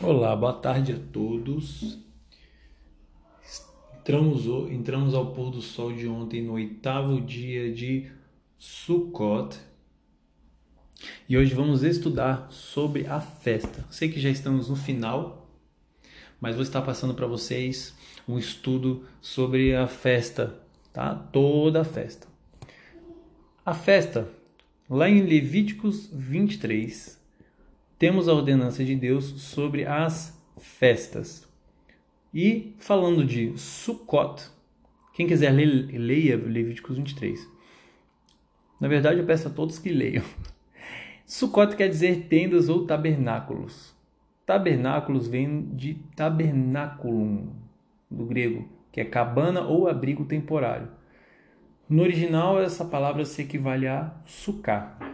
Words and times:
Olá, 0.00 0.34
boa 0.34 0.52
tarde 0.52 0.92
a 0.92 0.98
todos. 1.12 1.96
Entramos, 4.00 4.44
entramos 4.70 5.14
ao 5.14 5.32
pôr 5.32 5.52
do 5.52 5.62
sol 5.62 5.92
de 5.92 6.08
ontem 6.08 6.42
no 6.42 6.54
oitavo 6.54 7.20
dia 7.20 7.72
de 7.72 8.10
Sukkot 8.58 9.56
e 11.28 11.38
hoje 11.38 11.54
vamos 11.54 11.84
estudar 11.84 12.48
sobre 12.50 13.06
a 13.06 13.20
festa. 13.20 13.86
Sei 13.88 14.08
que 14.08 14.20
já 14.20 14.28
estamos 14.30 14.68
no 14.68 14.74
final, 14.74 15.48
mas 16.40 16.56
vou 16.56 16.64
estar 16.64 16.82
passando 16.82 17.14
para 17.14 17.28
vocês 17.28 17.94
um 18.28 18.36
estudo 18.36 19.06
sobre 19.22 19.76
a 19.76 19.86
festa, 19.86 20.60
tá? 20.92 21.14
Toda 21.14 21.82
a 21.82 21.84
festa. 21.84 22.26
A 23.64 23.72
festa, 23.72 24.28
lá 24.90 25.08
em 25.08 25.22
Levíticos 25.22 26.10
23, 26.12 27.23
temos 27.98 28.28
a 28.28 28.34
ordenança 28.34 28.84
de 28.84 28.94
Deus 28.96 29.24
sobre 29.24 29.86
as 29.86 30.40
festas. 30.58 31.48
E 32.32 32.74
falando 32.78 33.24
de 33.24 33.56
Sukkot, 33.56 34.50
quem 35.12 35.26
quiser 35.26 35.52
ler, 35.52 35.66
leia 35.96 36.36
Levíticos 36.36 36.96
23. 36.96 37.48
Na 38.80 38.88
verdade, 38.88 39.20
eu 39.20 39.26
peço 39.26 39.46
a 39.46 39.50
todos 39.50 39.78
que 39.78 39.90
leiam. 39.90 40.24
Sukkot 41.24 41.76
quer 41.76 41.88
dizer 41.88 42.26
tendas 42.28 42.68
ou 42.68 42.86
tabernáculos. 42.86 43.94
Tabernáculos 44.44 45.28
vem 45.28 45.62
de 45.74 45.94
tabernaculum, 46.16 47.52
do 48.10 48.26
grego, 48.26 48.68
que 48.92 49.00
é 49.00 49.04
cabana 49.04 49.62
ou 49.62 49.88
abrigo 49.88 50.24
temporário. 50.24 50.88
No 51.88 52.02
original, 52.02 52.60
essa 52.60 52.84
palavra 52.84 53.24
se 53.24 53.42
equivale 53.42 53.86
a 53.86 54.12
sukkah. 54.26 55.13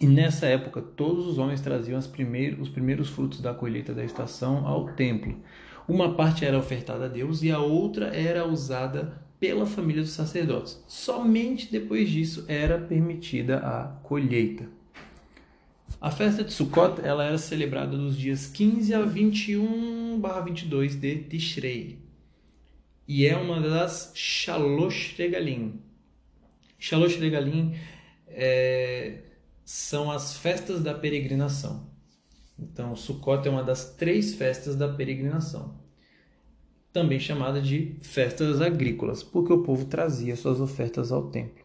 E 0.00 0.06
nessa 0.06 0.46
época, 0.46 0.82
todos 0.82 1.26
os 1.26 1.38
homens 1.38 1.60
traziam 1.60 2.00
primeiros, 2.02 2.60
os 2.60 2.68
primeiros 2.68 3.08
frutos 3.08 3.40
da 3.40 3.54
colheita 3.54 3.94
da 3.94 4.04
estação 4.04 4.66
ao 4.66 4.88
templo. 4.92 5.40
Uma 5.88 6.14
parte 6.14 6.44
era 6.44 6.58
ofertada 6.58 7.06
a 7.06 7.08
Deus 7.08 7.42
e 7.42 7.50
a 7.50 7.58
outra 7.58 8.14
era 8.14 8.46
usada 8.46 9.24
pela 9.40 9.64
família 9.64 10.02
dos 10.02 10.12
sacerdotes. 10.12 10.82
Somente 10.86 11.70
depois 11.70 12.10
disso 12.10 12.44
era 12.48 12.78
permitida 12.78 13.58
a 13.58 13.84
colheita. 14.02 14.68
A 16.00 16.10
festa 16.10 16.44
de 16.44 16.52
Sukkot 16.52 17.00
ela 17.02 17.24
era 17.24 17.38
celebrada 17.38 17.96
dos 17.96 18.18
dias 18.18 18.46
15 18.46 18.92
a 18.92 19.00
21/22 19.00 20.94
de 20.94 21.16
Tishrei. 21.20 21.98
E 23.08 23.24
é 23.24 23.36
uma 23.36 23.60
das 23.60 24.12
Shalosh 24.14 25.14
Regalim. 25.16 25.80
Shalosh 26.78 27.16
Regalim 27.16 27.74
é, 28.28 29.20
são 29.66 30.12
as 30.12 30.36
festas 30.36 30.80
da 30.80 30.94
peregrinação. 30.94 31.90
Então, 32.56 32.94
Sukkot 32.94 33.46
é 33.46 33.50
uma 33.50 33.64
das 33.64 33.96
três 33.96 34.32
festas 34.32 34.76
da 34.76 34.88
peregrinação, 34.88 35.74
também 36.92 37.18
chamada 37.18 37.60
de 37.60 37.96
festas 38.00 38.60
agrícolas, 38.60 39.24
porque 39.24 39.52
o 39.52 39.64
povo 39.64 39.84
trazia 39.86 40.36
suas 40.36 40.60
ofertas 40.60 41.10
ao 41.10 41.30
templo. 41.30 41.64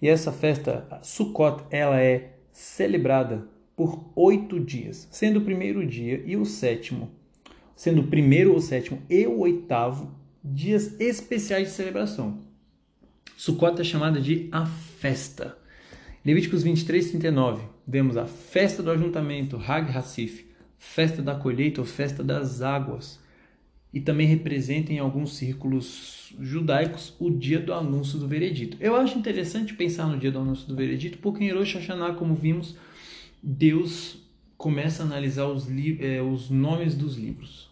E 0.00 0.08
essa 0.08 0.30
festa, 0.30 0.86
Sukkot, 1.02 1.64
ela 1.68 2.00
é 2.00 2.38
celebrada 2.52 3.48
por 3.76 4.08
oito 4.14 4.60
dias, 4.60 5.08
sendo 5.10 5.40
o 5.40 5.44
primeiro 5.44 5.84
dia 5.84 6.22
e 6.24 6.36
o 6.36 6.46
sétimo, 6.46 7.10
sendo 7.74 8.02
o 8.02 8.06
primeiro, 8.06 8.54
o 8.54 8.60
sétimo 8.60 9.02
e 9.10 9.26
o 9.26 9.40
oitavo 9.40 10.14
dias 10.44 10.98
especiais 11.00 11.68
de 11.68 11.74
celebração. 11.74 12.38
Sukkot 13.36 13.80
é 13.80 13.84
chamada 13.84 14.20
de 14.20 14.48
a 14.52 14.64
festa. 14.64 15.63
Levíticos 16.24 16.62
23, 16.62 17.10
39, 17.10 17.64
vemos 17.86 18.16
a 18.16 18.24
festa 18.24 18.82
do 18.82 18.90
ajuntamento, 18.90 19.58
Hag 19.58 19.94
Hassif, 19.94 20.46
festa 20.78 21.20
da 21.20 21.34
colheita 21.34 21.82
ou 21.82 21.86
festa 21.86 22.24
das 22.24 22.62
águas. 22.62 23.20
E 23.92 24.00
também 24.00 24.26
representa 24.26 24.90
em 24.90 24.98
alguns 24.98 25.36
círculos 25.36 26.32
judaicos 26.40 27.14
o 27.20 27.30
dia 27.30 27.60
do 27.60 27.74
anúncio 27.74 28.18
do 28.18 28.26
veredito. 28.26 28.78
Eu 28.80 28.96
acho 28.96 29.18
interessante 29.18 29.74
pensar 29.74 30.06
no 30.06 30.18
dia 30.18 30.32
do 30.32 30.38
anúncio 30.38 30.66
do 30.66 30.74
veredito, 30.74 31.18
porque 31.18 31.44
em 31.44 31.52
Rosh 31.52 31.74
Hashanah, 31.74 32.14
como 32.14 32.34
vimos, 32.34 32.74
Deus 33.42 34.16
começa 34.56 35.02
a 35.02 35.06
analisar 35.06 35.46
os, 35.46 35.68
eh, 36.00 36.22
os 36.22 36.48
nomes 36.48 36.94
dos 36.94 37.18
livros. 37.18 37.70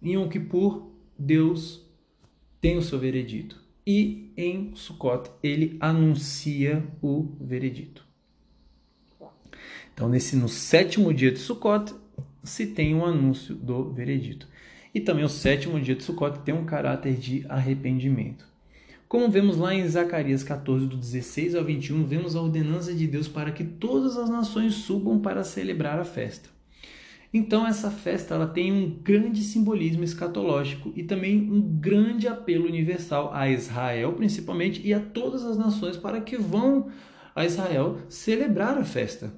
Em 0.00 0.12
Yom 0.12 0.28
Kippur, 0.28 0.88
Deus 1.18 1.84
tem 2.60 2.76
o 2.78 2.82
seu 2.82 2.98
veredito 3.00 3.61
e 3.86 4.30
em 4.36 4.72
Sukkot 4.74 5.30
ele 5.42 5.76
anuncia 5.80 6.84
o 7.02 7.28
veredito. 7.40 8.04
Então, 9.94 10.08
nesse 10.08 10.36
no 10.36 10.48
sétimo 10.48 11.12
dia 11.12 11.30
de 11.30 11.38
Sukkot 11.38 11.94
se 12.42 12.66
tem 12.66 12.94
um 12.94 13.04
anúncio 13.04 13.54
do 13.54 13.92
veredito. 13.92 14.48
E 14.94 15.00
também 15.00 15.24
o 15.24 15.28
sétimo 15.28 15.80
dia 15.80 15.94
de 15.94 16.02
Sukkot 16.02 16.40
tem 16.40 16.54
um 16.54 16.64
caráter 16.64 17.14
de 17.14 17.46
arrependimento. 17.48 18.46
Como 19.08 19.30
vemos 19.30 19.58
lá 19.58 19.74
em 19.74 19.86
Zacarias 19.86 20.42
14, 20.42 20.86
do 20.86 20.96
16 20.96 21.54
ao 21.54 21.64
21, 21.64 22.04
vemos 22.06 22.34
a 22.34 22.40
ordenança 22.40 22.94
de 22.94 23.06
Deus 23.06 23.28
para 23.28 23.52
que 23.52 23.62
todas 23.62 24.16
as 24.16 24.30
nações 24.30 24.74
subam 24.74 25.20
para 25.20 25.44
celebrar 25.44 25.98
a 25.98 26.04
festa. 26.04 26.48
Então 27.32 27.66
essa 27.66 27.90
festa 27.90 28.34
ela 28.34 28.46
tem 28.46 28.70
um 28.70 28.90
grande 29.02 29.42
simbolismo 29.42 30.04
escatológico 30.04 30.92
e 30.94 31.02
também 31.02 31.50
um 31.50 31.62
grande 31.62 32.28
apelo 32.28 32.66
universal 32.66 33.32
a 33.32 33.48
Israel, 33.48 34.12
principalmente, 34.12 34.86
e 34.86 34.92
a 34.92 35.00
todas 35.00 35.42
as 35.42 35.56
nações 35.56 35.96
para 35.96 36.20
que 36.20 36.36
vão 36.36 36.90
a 37.34 37.46
Israel 37.46 38.00
celebrar 38.10 38.76
a 38.76 38.84
festa. 38.84 39.32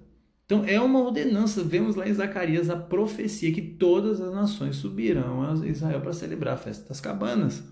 Então 0.44 0.65
é 0.66 0.81
uma 0.81 0.99
ordenança, 0.99 1.62
vemos 1.62 1.94
lá 1.94 2.09
em 2.09 2.12
Zacarias 2.12 2.69
a 2.69 2.77
profecia 2.77 3.53
que 3.53 3.62
todas 3.62 4.21
as 4.21 4.34
nações 4.34 4.76
subirão 4.76 5.43
a 5.43 5.66
Israel 5.66 6.00
para 6.00 6.12
celebrar 6.12 6.55
a 6.55 6.59
festa 6.59 6.88
das 6.88 7.00
cabanas. 7.00 7.62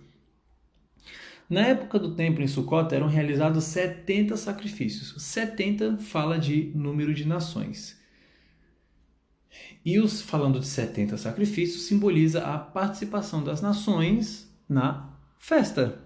Na 1.50 1.66
época 1.66 1.98
do 1.98 2.14
templo 2.14 2.42
em 2.42 2.46
Sucota 2.46 2.94
eram 2.94 3.08
realizados 3.08 3.64
70 3.64 4.36
sacrifícios. 4.38 5.20
70 5.22 5.98
fala 5.98 6.38
de 6.38 6.72
número 6.74 7.12
de 7.12 7.26
nações. 7.26 8.00
E 9.84 9.98
os 9.98 10.22
falando 10.22 10.60
de 10.60 10.66
70 10.66 11.16
sacrifícios 11.16 11.82
simboliza 11.82 12.42
a 12.42 12.58
participação 12.58 13.42
das 13.42 13.60
nações 13.60 14.48
na 14.68 15.10
festa. 15.38 15.98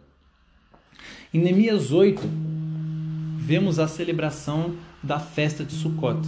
Em 1.33 1.41
Neemias 1.41 1.93
8, 1.93 2.23
vemos 3.39 3.79
a 3.79 3.87
celebração 3.87 4.75
da 5.03 5.21
festa 5.21 5.65
de 5.65 5.73
Sukkot. 5.73 6.27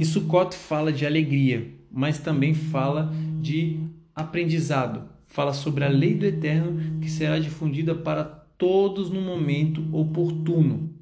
E 0.00 0.04
Sukkot 0.04 0.56
fala 0.56 0.92
de 0.92 1.04
alegria, 1.04 1.70
mas 1.90 2.18
também 2.18 2.54
fala 2.54 3.12
de 3.40 3.80
aprendizado. 4.14 5.08
Fala 5.26 5.52
sobre 5.52 5.84
a 5.84 5.88
lei 5.88 6.14
do 6.14 6.24
eterno 6.24 7.00
que 7.00 7.10
será 7.10 7.38
difundida 7.38 7.94
para 7.94 8.24
todos 8.24 9.10
no 9.10 9.20
momento 9.20 9.84
oportuno, 9.92 10.92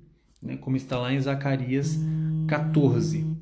né? 0.43 0.57
como 0.57 0.77
está 0.77 0.99
lá 0.99 1.13
em 1.13 1.21
Zacarias 1.21 1.99
14. 2.49 3.36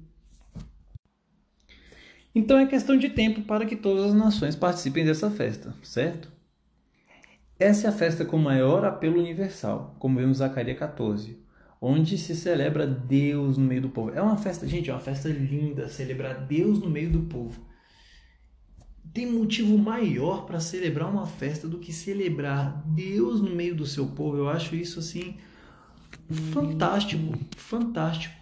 Então 2.35 2.59
é 2.59 2.67
questão 2.67 2.97
de 2.97 3.09
tempo 3.11 3.43
para 3.43 3.65
que 3.65 3.77
todas 3.77 4.07
as 4.07 4.15
nações 4.15 4.57
participem 4.57 5.05
dessa 5.05 5.31
festa, 5.31 5.75
certo? 5.83 6.33
Essa 7.59 7.87
é 7.87 7.91
a 7.91 7.93
festa 7.93 8.25
com 8.25 8.37
maior 8.37 8.85
apelo 8.85 9.21
universal, 9.21 9.95
como 10.01 10.19
vemos 10.19 10.39
em 10.39 10.41
Zacarias 10.41 10.77
14, 10.77 11.39
onde 11.81 12.19
se 12.19 12.35
celebra 12.35 12.87
Deus 12.87 13.57
no 13.57 13.65
meio 13.65 13.83
do 13.83 13.89
povo. 13.89 14.11
É 14.11 14.21
uma 14.21 14.37
festa, 14.37 14.67
gente, 14.67 14.91
é 14.91 14.93
uma 14.93 15.01
festa 15.01 15.29
linda, 15.29 15.89
celebrar 15.89 16.45
Deus 16.47 16.81
no 16.81 16.91
meio 16.91 17.11
do 17.11 17.21
povo. 17.21 17.65
Tem 19.13 19.31
motivo 19.31 19.79
maior 19.79 20.45
para 20.45 20.59
celebrar 20.59 21.09
uma 21.09 21.27
festa 21.27 21.69
do 21.69 21.79
que 21.79 21.93
celebrar 21.93 22.83
Deus 22.85 23.41
no 23.41 23.55
meio 23.55 23.77
do 23.77 23.87
seu 23.87 24.09
povo. 24.09 24.39
Eu 24.39 24.49
acho 24.49 24.75
isso 24.75 24.99
assim 24.99 25.37
fantástico, 26.53 27.39
fantástico. 27.57 28.35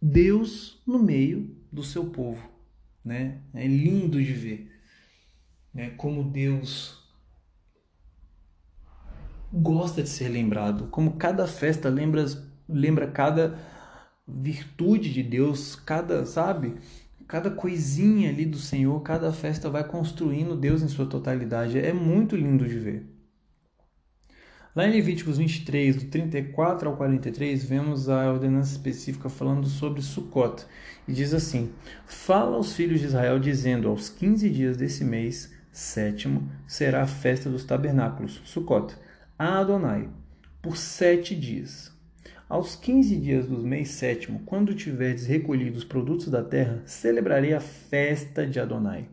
Deus 0.00 0.82
no 0.86 0.98
meio 0.98 1.57
do 1.70 1.82
seu 1.82 2.06
povo. 2.06 2.48
Né? 3.04 3.38
É 3.54 3.66
lindo 3.66 4.22
de 4.22 4.32
ver 4.32 4.78
né? 5.72 5.90
como 5.90 6.24
Deus 6.24 6.98
gosta 9.52 10.02
de 10.02 10.08
ser 10.08 10.28
lembrado, 10.28 10.88
como 10.88 11.12
cada 11.12 11.46
festa 11.46 11.88
lembra, 11.88 12.26
lembra 12.68 13.06
cada 13.10 13.58
virtude 14.26 15.12
de 15.12 15.22
Deus, 15.22 15.74
cada, 15.74 16.26
sabe? 16.26 16.74
Cada 17.26 17.50
coisinha 17.50 18.28
ali 18.28 18.44
do 18.44 18.58
Senhor, 18.58 19.00
cada 19.02 19.32
festa 19.32 19.70
vai 19.70 19.84
construindo 19.84 20.56
Deus 20.56 20.82
em 20.82 20.88
sua 20.88 21.06
totalidade. 21.06 21.78
É 21.78 21.92
muito 21.92 22.36
lindo 22.36 22.66
de 22.66 22.78
ver. 22.78 23.17
Lá 24.76 24.86
em 24.86 24.92
Levíticos 24.92 25.38
23, 25.38 25.96
do 25.96 26.10
34 26.10 26.88
ao 26.88 26.96
43, 26.96 27.64
vemos 27.64 28.08
a 28.08 28.30
ordenança 28.30 28.72
específica 28.72 29.28
falando 29.28 29.66
sobre 29.66 30.02
Sukkot. 30.02 30.66
E 31.06 31.12
diz 31.12 31.32
assim: 31.32 31.70
Fala 32.06 32.56
aos 32.56 32.74
filhos 32.74 33.00
de 33.00 33.06
Israel, 33.06 33.38
dizendo: 33.38 33.88
Aos 33.88 34.08
15 34.10 34.48
dias 34.50 34.76
desse 34.76 35.04
mês, 35.04 35.52
sétimo, 35.72 36.50
será 36.66 37.02
a 37.02 37.06
festa 37.06 37.48
dos 37.48 37.64
tabernáculos, 37.64 38.42
Sukkot, 38.44 38.94
a 39.38 39.58
Adonai, 39.60 40.08
por 40.60 40.76
sete 40.76 41.34
dias. 41.34 41.96
Aos 42.48 42.74
quinze 42.74 43.16
dias 43.16 43.46
do 43.46 43.58
mês 43.58 43.90
sétimo, 43.90 44.40
quando 44.46 44.74
tiverdes 44.74 45.26
recolhido 45.26 45.76
os 45.76 45.84
produtos 45.84 46.28
da 46.28 46.42
terra, 46.42 46.82
celebrarei 46.86 47.52
a 47.52 47.60
festa 47.60 48.46
de 48.46 48.58
Adonai. 48.58 49.06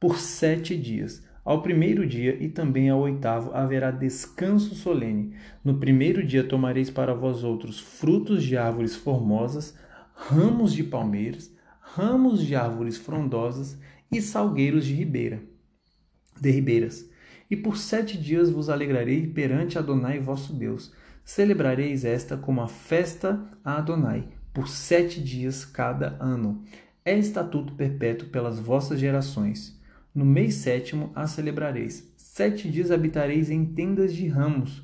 Por 0.00 0.18
sete 0.18 0.76
dias, 0.76 1.22
ao 1.48 1.62
primeiro 1.62 2.06
dia 2.06 2.36
e 2.38 2.46
também 2.50 2.90
ao 2.90 3.00
oitavo 3.00 3.52
haverá 3.54 3.90
descanso 3.90 4.74
solene. 4.74 5.32
No 5.64 5.78
primeiro 5.78 6.22
dia 6.22 6.44
tomareis 6.44 6.90
para 6.90 7.14
vós 7.14 7.42
outros 7.42 7.80
frutos 7.80 8.44
de 8.44 8.54
árvores 8.54 8.94
formosas, 8.94 9.74
ramos 10.14 10.74
de 10.74 10.84
palmeiras, 10.84 11.50
ramos 11.80 12.44
de 12.44 12.54
árvores 12.54 12.98
frondosas 12.98 13.78
e 14.12 14.20
salgueiros 14.20 14.84
de 14.84 14.92
ribeira, 14.92 15.42
de 16.38 16.50
ribeiras. 16.50 17.08
E 17.50 17.56
por 17.56 17.78
sete 17.78 18.18
dias 18.18 18.50
vos 18.50 18.68
alegrarei 18.68 19.26
perante 19.26 19.78
Adonai 19.78 20.20
vosso 20.20 20.52
Deus 20.52 20.92
Celebrareis 21.24 22.04
esta 22.04 22.36
como 22.36 22.60
a 22.60 22.68
festa 22.68 23.42
a 23.64 23.78
Adonai, 23.78 24.28
por 24.52 24.68
sete 24.68 25.18
dias 25.18 25.64
cada 25.64 26.14
ano. 26.20 26.62
É 27.02 27.16
estatuto 27.16 27.72
perpétuo 27.72 28.28
pelas 28.28 28.58
vossas 28.58 29.00
gerações. 29.00 29.77
No 30.14 30.24
mês 30.24 30.54
sétimo 30.54 31.10
a 31.14 31.26
celebrareis. 31.26 32.12
Sete 32.16 32.70
dias 32.70 32.90
habitareis 32.90 33.50
em 33.50 33.64
tendas 33.64 34.14
de 34.14 34.26
ramos. 34.26 34.82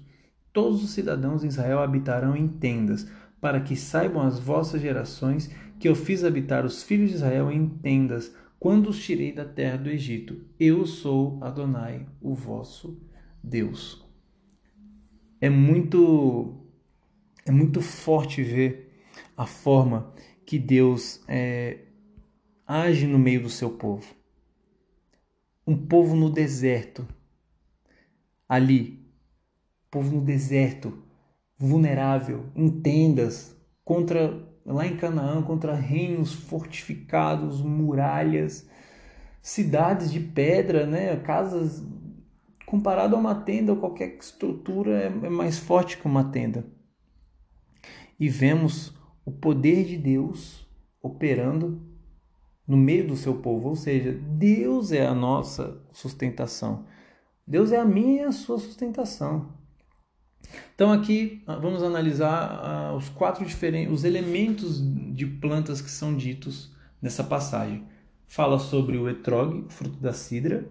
Todos 0.52 0.82
os 0.84 0.90
cidadãos 0.90 1.42
de 1.42 1.48
Israel 1.48 1.80
habitarão 1.80 2.36
em 2.36 2.46
tendas, 2.46 3.08
para 3.40 3.60
que 3.60 3.76
saibam 3.76 4.22
as 4.22 4.38
vossas 4.38 4.80
gerações 4.80 5.50
que 5.78 5.88
eu 5.88 5.94
fiz 5.94 6.24
habitar 6.24 6.64
os 6.64 6.82
filhos 6.82 7.10
de 7.10 7.16
Israel 7.16 7.50
em 7.50 7.68
tendas, 7.68 8.34
quando 8.58 8.88
os 8.88 9.02
tirei 9.02 9.32
da 9.32 9.44
terra 9.44 9.76
do 9.76 9.90
Egito. 9.90 10.40
Eu 10.58 10.86
sou 10.86 11.38
Adonai, 11.42 12.06
o 12.20 12.34
vosso 12.34 13.00
Deus 13.42 14.04
é 15.44 15.50
muito 15.50 16.54
é 17.44 17.52
muito 17.52 17.82
forte 17.82 18.42
ver 18.42 19.04
a 19.36 19.44
forma 19.44 20.10
que 20.46 20.58
Deus 20.58 21.22
é, 21.28 21.80
age 22.66 23.06
no 23.06 23.18
meio 23.18 23.42
do 23.42 23.50
seu 23.50 23.68
povo. 23.68 24.06
Um 25.66 25.76
povo 25.76 26.14
no 26.14 26.30
deserto, 26.30 27.06
ali, 28.48 29.08
povo 29.90 30.14
no 30.14 30.20
deserto, 30.20 31.02
vulnerável, 31.56 32.46
em 32.54 32.68
tendas, 32.68 33.56
contra 33.84 34.46
lá 34.64 34.86
em 34.86 34.96
Canaã, 34.96 35.42
contra 35.42 35.74
reinos 35.74 36.32
fortificados, 36.32 37.60
muralhas, 37.60 38.68
cidades 39.42 40.10
de 40.10 40.20
pedra, 40.20 40.86
né, 40.86 41.16
casas 41.16 41.82
comparado 42.66 43.14
a 43.14 43.18
uma 43.18 43.34
tenda 43.34 43.76
qualquer 43.76 44.16
estrutura 44.18 45.02
é, 45.02 45.06
é 45.06 45.30
mais 45.30 45.58
forte 45.58 45.98
que 45.98 46.06
uma 46.06 46.24
tenda. 46.24 46.66
E 48.18 48.28
vemos 48.28 48.94
o 49.24 49.30
poder 49.30 49.84
de 49.84 49.98
Deus 49.98 50.66
operando 51.02 51.93
no 52.66 52.76
meio 52.76 53.06
do 53.06 53.16
seu 53.16 53.34
povo, 53.34 53.68
ou 53.68 53.76
seja, 53.76 54.12
Deus 54.12 54.90
é 54.92 55.06
a 55.06 55.14
nossa 55.14 55.80
sustentação. 55.92 56.86
Deus 57.46 57.72
é 57.72 57.78
a 57.78 57.84
minha 57.84 58.22
e 58.22 58.24
a 58.24 58.32
sua 58.32 58.58
sustentação. 58.58 59.52
Então 60.74 60.92
aqui 60.92 61.42
ah, 61.46 61.56
vamos 61.56 61.82
analisar 61.82 62.92
uh, 62.92 62.96
os 62.96 63.08
quatro 63.08 63.44
diferentes 63.44 63.92
os 63.92 64.04
elementos 64.04 64.80
de 65.14 65.26
plantas 65.26 65.80
que 65.80 65.90
são 65.90 66.16
ditos 66.16 66.72
nessa 67.00 67.22
passagem. 67.22 67.84
Fala 68.26 68.58
sobre 68.58 68.96
o 68.96 69.08
etrog, 69.08 69.66
fruto 69.68 69.98
da 69.98 70.12
cidra, 70.12 70.66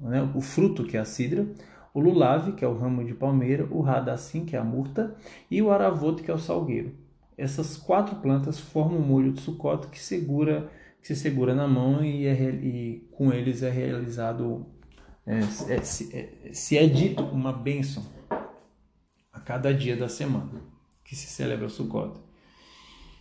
né, 0.00 0.22
o 0.34 0.40
fruto, 0.40 0.84
que 0.84 0.96
é 0.96 1.00
a 1.00 1.04
cidra, 1.04 1.46
o 1.92 2.00
lulave, 2.00 2.52
que 2.52 2.64
é 2.64 2.68
o 2.68 2.76
ramo 2.76 3.04
de 3.04 3.12
palmeira, 3.12 3.66
o 3.70 3.82
radassim, 3.82 4.44
que 4.44 4.56
é 4.56 4.58
a 4.58 4.64
murta, 4.64 5.14
e 5.50 5.60
o 5.60 5.70
aravoto, 5.70 6.22
que 6.22 6.30
é 6.30 6.34
o 6.34 6.38
salgueiro. 6.38 6.94
Essas 7.36 7.76
quatro 7.76 8.16
plantas 8.16 8.58
formam 8.58 8.98
um 8.98 9.06
molho 9.06 9.32
de 9.32 9.40
sucota 9.40 9.88
que 9.88 10.00
segura 10.00 10.70
que 11.02 11.08
se 11.08 11.16
segura 11.16 11.52
na 11.52 11.66
mão 11.66 12.04
e, 12.04 12.26
é, 12.26 12.50
e 12.50 13.08
com 13.10 13.32
eles 13.32 13.62
é 13.62 13.70
realizado 13.70 14.64
é, 15.26 15.38
é, 15.38 15.82
se, 15.82 16.16
é, 16.16 16.52
se 16.52 16.78
é 16.78 16.86
dito 16.86 17.24
uma 17.24 17.52
bênção 17.52 18.06
a 19.32 19.40
cada 19.40 19.74
dia 19.74 19.96
da 19.96 20.08
semana 20.08 20.62
que 21.04 21.16
se 21.16 21.26
celebra 21.26 21.66
o 21.66 21.70
Sukkot. 21.70 22.20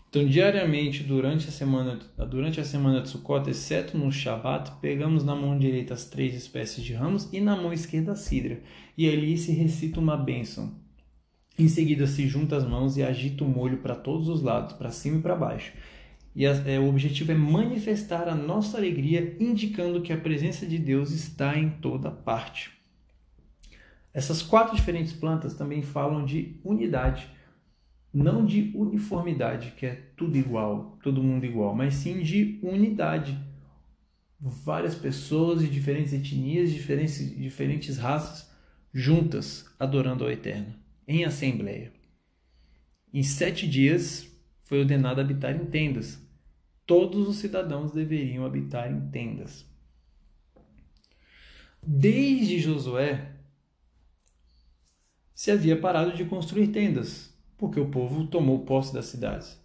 Então, 0.09 0.25
diariamente, 0.25 1.03
durante 1.03 1.47
a 1.47 1.51
semana, 1.51 1.97
durante 2.29 2.59
a 2.59 2.65
semana 2.65 3.01
de 3.01 3.09
Sukkot, 3.09 3.49
exceto 3.49 3.97
no 3.97 4.11
Shabat, 4.11 4.73
pegamos 4.81 5.23
na 5.23 5.33
mão 5.33 5.57
direita 5.57 5.93
as 5.93 6.05
três 6.05 6.35
espécies 6.35 6.83
de 6.83 6.93
ramos 6.93 7.31
e 7.31 7.39
na 7.39 7.55
mão 7.55 7.71
esquerda 7.71 8.11
a 8.11 8.15
cidra. 8.15 8.61
E 8.97 9.09
ali 9.09 9.37
se 9.37 9.53
recita 9.53 9.99
uma 9.99 10.17
bênção. 10.17 10.75
Em 11.57 11.67
seguida, 11.67 12.05
se 12.07 12.27
junta 12.27 12.57
as 12.57 12.67
mãos 12.67 12.97
e 12.97 13.03
agita 13.03 13.43
o 13.43 13.47
molho 13.47 13.77
para 13.77 13.95
todos 13.95 14.27
os 14.27 14.41
lados, 14.41 14.73
para 14.73 14.91
cima 14.91 15.19
e 15.19 15.21
para 15.21 15.35
baixo. 15.35 15.71
E 16.35 16.47
a, 16.47 16.51
é, 16.65 16.79
o 16.79 16.87
objetivo 16.87 17.31
é 17.31 17.35
manifestar 17.35 18.27
a 18.27 18.35
nossa 18.35 18.77
alegria, 18.77 19.35
indicando 19.39 20.01
que 20.01 20.13
a 20.13 20.17
presença 20.17 20.65
de 20.65 20.77
Deus 20.77 21.11
está 21.11 21.57
em 21.57 21.69
toda 21.69 22.09
parte. 22.09 22.71
Essas 24.13 24.41
quatro 24.41 24.75
diferentes 24.75 25.13
plantas 25.13 25.53
também 25.53 25.81
falam 25.81 26.25
de 26.25 26.59
unidade 26.63 27.29
não 28.13 28.45
de 28.45 28.71
uniformidade, 28.75 29.73
que 29.77 29.85
é 29.85 29.95
tudo 30.17 30.37
igual, 30.37 30.97
todo 31.01 31.23
mundo 31.23 31.45
igual, 31.45 31.73
mas 31.73 31.93
sim 31.95 32.21
de 32.21 32.59
unidade. 32.61 33.37
Várias 34.39 34.95
pessoas 34.95 35.61
de 35.61 35.69
diferentes 35.69 36.13
etnias, 36.13 36.71
diferentes, 36.71 37.35
diferentes 37.37 37.97
raças, 37.97 38.51
juntas, 38.93 39.65
adorando 39.79 40.23
ao 40.23 40.31
Eterno, 40.31 40.73
em 41.07 41.23
assembleia. 41.23 41.93
Em 43.13 43.23
sete 43.23 43.67
dias 43.67 44.27
foi 44.71 44.79
ordenado 44.79 45.19
habitar 45.19 45.53
em 45.53 45.65
tendas. 45.65 46.17
Todos 46.85 47.27
os 47.27 47.35
cidadãos 47.35 47.91
deveriam 47.91 48.45
habitar 48.45 48.89
em 48.89 49.09
tendas. 49.09 49.65
Desde 51.85 52.57
Josué 52.57 53.33
se 55.35 55.51
havia 55.51 55.77
parado 55.77 56.13
de 56.13 56.23
construir 56.23 56.69
tendas, 56.69 57.37
porque 57.57 57.81
o 57.81 57.89
povo 57.89 58.27
tomou 58.27 58.63
posse 58.63 58.93
das 58.93 59.07
cidades. 59.07 59.61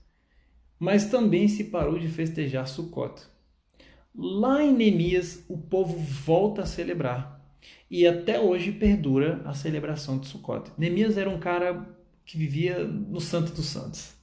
Mas 0.77 1.09
também 1.09 1.47
se 1.47 1.63
parou 1.63 2.01
de 2.01 2.09
festejar 2.09 2.67
Sukkot. 2.67 3.23
Lá 4.13 4.61
em 4.61 4.75
Neemias, 4.75 5.45
o 5.49 5.57
povo 5.57 5.97
volta 5.97 6.63
a 6.63 6.67
celebrar. 6.67 7.41
E 7.89 8.09
até 8.09 8.41
hoje 8.41 8.73
perdura 8.73 9.41
a 9.45 9.55
celebração 9.55 10.19
de 10.19 10.27
Sukkot. 10.27 10.73
Neemias 10.77 11.17
era 11.17 11.31
um 11.31 11.39
cara 11.39 11.97
que 12.25 12.37
vivia 12.37 12.83
no 12.83 13.21
Santo 13.21 13.53
dos 13.53 13.67
Santos. 13.67 14.16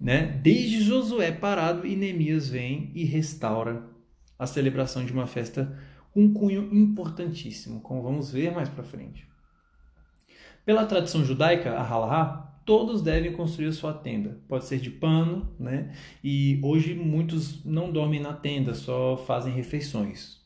Né? 0.00 0.40
Desde 0.42 0.82
Josué 0.82 1.30
parado 1.30 1.86
e 1.86 1.94
Neemias 1.94 2.48
vem 2.48 2.90
e 2.94 3.04
restaura 3.04 3.84
a 4.38 4.46
celebração 4.46 5.04
de 5.04 5.12
uma 5.12 5.26
festa 5.26 5.78
com 6.12 6.24
um 6.24 6.32
cunho 6.32 6.74
importantíssimo, 6.74 7.80
como 7.80 8.02
vamos 8.02 8.32
ver 8.32 8.50
mais 8.50 8.68
para 8.68 8.82
frente. 8.82 9.28
Pela 10.64 10.86
tradição 10.86 11.24
judaica, 11.24 11.72
a 11.72 11.82
halahá, 11.82 12.62
todos 12.64 13.02
devem 13.02 13.32
construir 13.32 13.72
sua 13.72 13.92
tenda. 13.92 14.40
Pode 14.48 14.64
ser 14.64 14.78
de 14.78 14.90
pano, 14.90 15.54
né? 15.58 15.94
E 16.24 16.58
hoje 16.62 16.94
muitos 16.94 17.64
não 17.64 17.92
dormem 17.92 18.20
na 18.20 18.32
tenda, 18.32 18.74
só 18.74 19.16
fazem 19.16 19.52
refeições. 19.52 20.40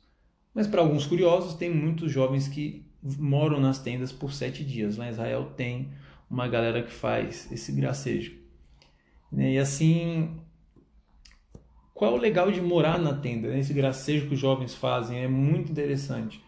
Mas 0.53 0.67
para 0.67 0.81
alguns 0.81 1.07
curiosos, 1.07 1.55
tem 1.55 1.73
muitos 1.73 2.11
jovens 2.11 2.49
que 2.49 2.87
moram 3.19 3.61
nas 3.61 3.79
tendas 3.79 4.13
por 4.13 4.33
sete 4.33 4.65
dias. 4.65 4.97
Lá 4.97 5.07
em 5.07 5.11
Israel 5.11 5.53
tem 5.57 5.91
uma 6.31 6.49
galera 6.49 6.83
que 6.83 6.93
faz 6.93 7.51
esse 7.53 7.73
gracejo. 7.73 8.44
Né? 9.35 9.55
E 9.55 9.59
assim, 9.59 10.31
qual 11.93 12.13
é 12.13 12.19
o 12.19 12.21
legal 12.21 12.51
de 12.51 12.61
morar 12.61 12.99
na 12.99 13.13
tenda? 13.13 13.57
Esse 13.57 13.75
gracejo 13.75 14.29
que 14.29 14.35
os 14.35 14.41
jovens 14.41 14.75
fazem 14.75 15.19
é 15.19 15.29
muito 15.29 15.71
interessante. 15.71 16.43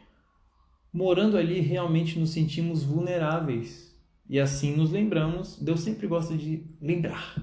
Morando 0.93 1.37
ali, 1.37 1.61
realmente 1.61 2.19
nos 2.19 2.31
sentimos 2.31 2.83
vulneráveis 2.83 3.95
e 4.29 4.41
assim 4.41 4.75
nos 4.75 4.91
lembramos, 4.91 5.59
Deus 5.61 5.81
sempre 5.81 6.07
gosta 6.07 6.37
de 6.37 6.65
lembrar, 6.81 7.37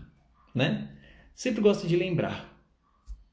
né? 0.56 0.90
Sempre 1.36 1.62
gosta 1.62 1.88
de 1.88 1.96
lembrar. 1.96 2.52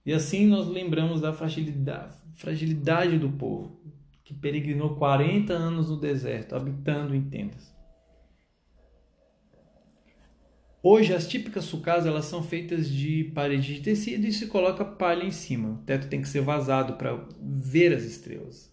E 0.05 0.12
assim 0.12 0.47
nós 0.47 0.69
lembramos 0.69 1.21
da 1.21 1.33
fragilidade, 1.33 2.17
fragilidade 2.35 3.19
do 3.19 3.31
povo, 3.31 3.81
que 4.25 4.35
peregrinou 4.35 4.97
40 4.97 5.52
anos 5.52 5.88
no 5.90 5.97
deserto, 5.99 6.55
habitando 6.55 7.14
em 7.14 7.23
tendas. 7.23 7.75
Hoje 10.83 11.13
as 11.13 11.29
típicas 11.29 11.65
sucas 11.65 12.07
elas 12.07 12.25
são 12.25 12.43
feitas 12.43 12.89
de 12.89 13.25
parede 13.35 13.75
de 13.75 13.81
tecido 13.83 14.27
e 14.27 14.33
se 14.33 14.47
coloca 14.47 14.83
palha 14.83 15.25
em 15.25 15.31
cima. 15.31 15.73
O 15.73 15.77
teto 15.85 16.09
tem 16.09 16.23
que 16.23 16.29
ser 16.29 16.41
vazado 16.41 16.95
para 16.95 17.23
ver 17.39 17.93
as 17.93 18.03
estrelas. 18.03 18.71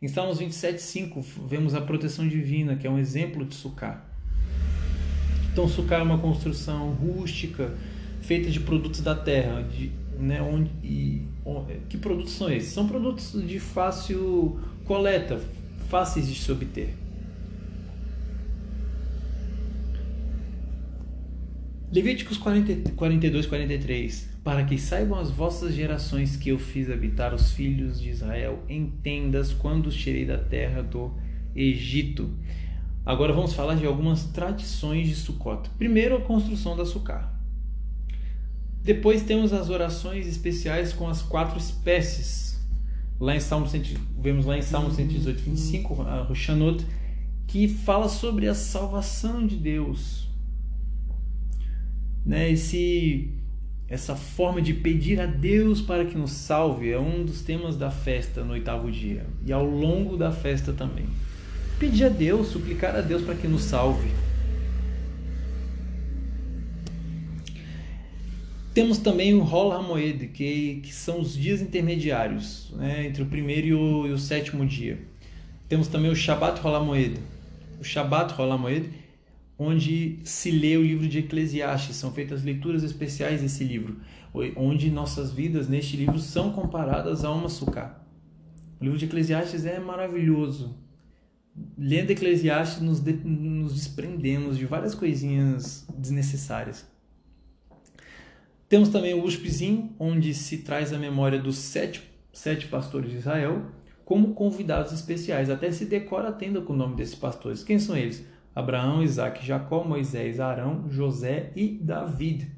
Em 0.00 0.06
Salmos 0.06 0.38
27:5 0.38 1.20
vemos 1.48 1.74
a 1.74 1.80
proteção 1.80 2.28
divina, 2.28 2.76
que 2.76 2.86
é 2.86 2.90
um 2.90 2.98
exemplo 2.98 3.44
de 3.44 3.56
sucá. 3.56 4.04
Então, 5.52 5.66
sucar 5.66 5.98
é 5.98 6.02
uma 6.04 6.18
construção 6.18 6.92
rústica, 6.92 7.74
feita 8.22 8.48
de 8.48 8.60
produtos 8.60 9.00
da 9.00 9.16
terra. 9.16 9.60
De, 9.62 9.90
né, 10.16 10.40
onde, 10.40 10.70
e, 10.84 11.26
onde, 11.44 11.80
que 11.88 11.98
produtos 11.98 12.34
são 12.34 12.48
esses? 12.48 12.72
São 12.72 12.86
produtos 12.86 13.44
de 13.44 13.58
fácil 13.58 14.60
coleta, 14.84 15.40
fáceis 15.88 16.28
de 16.28 16.36
se 16.36 16.52
obter. 16.52 16.94
Levíticos 21.90 22.36
40, 22.36 22.90
42, 22.90 23.46
43. 23.46 24.28
Para 24.44 24.64
que 24.64 24.78
saibam 24.78 25.18
as 25.18 25.30
vossas 25.30 25.74
gerações 25.74 26.36
que 26.36 26.50
eu 26.50 26.58
fiz 26.58 26.90
habitar 26.90 27.34
os 27.34 27.52
filhos 27.52 27.98
de 27.98 28.10
Israel 28.10 28.62
em 28.68 28.90
tendas 29.02 29.52
quando 29.52 29.86
os 29.86 29.96
tirei 29.96 30.26
da 30.26 30.36
terra 30.36 30.82
do 30.82 31.12
Egito. 31.56 32.30
Agora 33.06 33.32
vamos 33.32 33.54
falar 33.54 33.74
de 33.74 33.86
algumas 33.86 34.24
tradições 34.24 35.08
de 35.08 35.14
Sukkot. 35.14 35.70
Primeiro, 35.78 36.16
a 36.16 36.20
construção 36.20 36.76
da 36.76 36.84
Sukkah. 36.84 37.32
Depois 38.84 39.22
temos 39.22 39.54
as 39.54 39.70
orações 39.70 40.26
especiais 40.26 40.92
com 40.92 41.08
as 41.08 41.22
quatro 41.22 41.58
espécies. 41.58 42.60
Lá 43.18 43.34
em 43.34 43.40
Salmo, 43.40 43.66
vemos 44.20 44.44
lá 44.44 44.58
em 44.58 44.62
Salmo 44.62 44.90
118, 44.90 45.42
25, 45.42 46.02
a 46.02 46.22
Roshanot, 46.22 46.86
que 47.46 47.66
fala 47.66 48.10
sobre 48.10 48.46
a 48.46 48.54
salvação 48.54 49.46
de 49.46 49.56
Deus. 49.56 50.27
Né? 52.28 52.50
Esse, 52.52 53.30
essa 53.88 54.14
forma 54.14 54.60
de 54.60 54.74
pedir 54.74 55.18
a 55.18 55.24
Deus 55.24 55.80
para 55.80 56.04
que 56.04 56.16
nos 56.16 56.32
salve 56.32 56.90
é 56.90 57.00
um 57.00 57.24
dos 57.24 57.40
temas 57.40 57.74
da 57.74 57.90
festa 57.90 58.44
no 58.44 58.52
oitavo 58.52 58.92
dia 58.92 59.24
e 59.46 59.50
ao 59.50 59.64
longo 59.64 60.14
da 60.14 60.30
festa 60.30 60.74
também. 60.74 61.06
Pedir 61.78 62.04
a 62.04 62.08
Deus, 62.10 62.48
suplicar 62.48 62.94
a 62.94 63.00
Deus 63.00 63.22
para 63.22 63.34
que 63.34 63.48
nos 63.48 63.62
salve. 63.62 64.10
Temos 68.74 68.98
também 68.98 69.32
o 69.32 69.42
Hol 69.42 69.72
HaMoed, 69.72 70.28
que, 70.28 70.80
que 70.84 70.94
são 70.94 71.20
os 71.20 71.34
dias 71.34 71.62
intermediários, 71.62 72.72
né, 72.76 73.06
entre 73.06 73.22
o 73.22 73.26
primeiro 73.26 73.66
e 73.66 73.74
o, 73.74 74.06
e 74.06 74.12
o, 74.12 74.18
sétimo 74.18 74.66
dia. 74.66 74.98
Temos 75.68 75.88
também 75.88 76.10
o 76.10 76.14
Shabbat 76.14 76.64
Hol 76.64 76.76
HaMoed, 76.76 77.18
o 77.80 77.84
Shabbat 77.84 78.40
Hol 78.40 78.52
HaMoed, 78.52 78.90
onde 79.58 80.20
se 80.22 80.50
lê 80.50 80.76
o 80.76 80.82
livro 80.82 81.08
de 81.08 81.18
Eclesiastes, 81.18 81.96
são 81.96 82.12
feitas 82.12 82.44
leituras 82.44 82.84
especiais 82.84 83.42
desse 83.42 83.64
livro, 83.64 83.96
onde 84.56 84.90
nossas 84.90 85.32
vidas 85.32 85.68
neste 85.68 85.96
livro 85.96 86.18
são 86.18 86.52
comparadas 86.52 87.24
a 87.24 87.32
uma 87.32 87.48
sucá. 87.48 88.00
O 88.80 88.84
livro 88.84 88.98
de 88.98 89.06
Eclesiastes 89.06 89.66
é 89.66 89.80
maravilhoso. 89.80 90.76
Lendo 91.76 92.12
Eclesiastes 92.12 92.80
nos, 92.80 93.00
de, 93.00 93.12
nos 93.12 93.74
desprendemos 93.74 94.56
de 94.56 94.64
várias 94.64 94.94
coisinhas 94.94 95.84
desnecessárias. 95.92 96.86
Temos 98.68 98.90
também 98.90 99.14
o 99.14 99.24
Ushpizim, 99.24 99.90
onde 99.98 100.32
se 100.34 100.58
traz 100.58 100.92
a 100.92 100.98
memória 100.98 101.40
dos 101.40 101.56
sete, 101.56 102.02
sete 102.32 102.68
pastores 102.68 103.10
de 103.10 103.16
Israel 103.16 103.72
como 104.04 104.34
convidados 104.34 104.92
especiais. 104.92 105.50
Até 105.50 105.72
se 105.72 105.84
decora 105.84 106.28
a 106.28 106.32
tenda 106.32 106.60
com 106.60 106.72
o 106.74 106.76
nome 106.76 106.94
desses 106.94 107.14
pastores. 107.14 107.64
Quem 107.64 107.78
são 107.78 107.96
eles? 107.96 108.24
Abraão, 108.58 109.00
Isaac, 109.00 109.46
Jacó, 109.46 109.84
Moisés, 109.84 110.40
Arão, 110.40 110.90
José 110.90 111.52
e 111.54 111.78
David. 111.80 112.50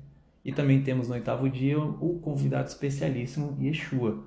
E 0.43 0.51
também 0.51 0.83
temos 0.83 1.09
no 1.09 1.15
oitavo 1.15 1.47
dia 1.51 1.79
o 1.79 2.19
convidado 2.21 2.69
especialíssimo, 2.69 3.55
Yeshua. 3.61 4.25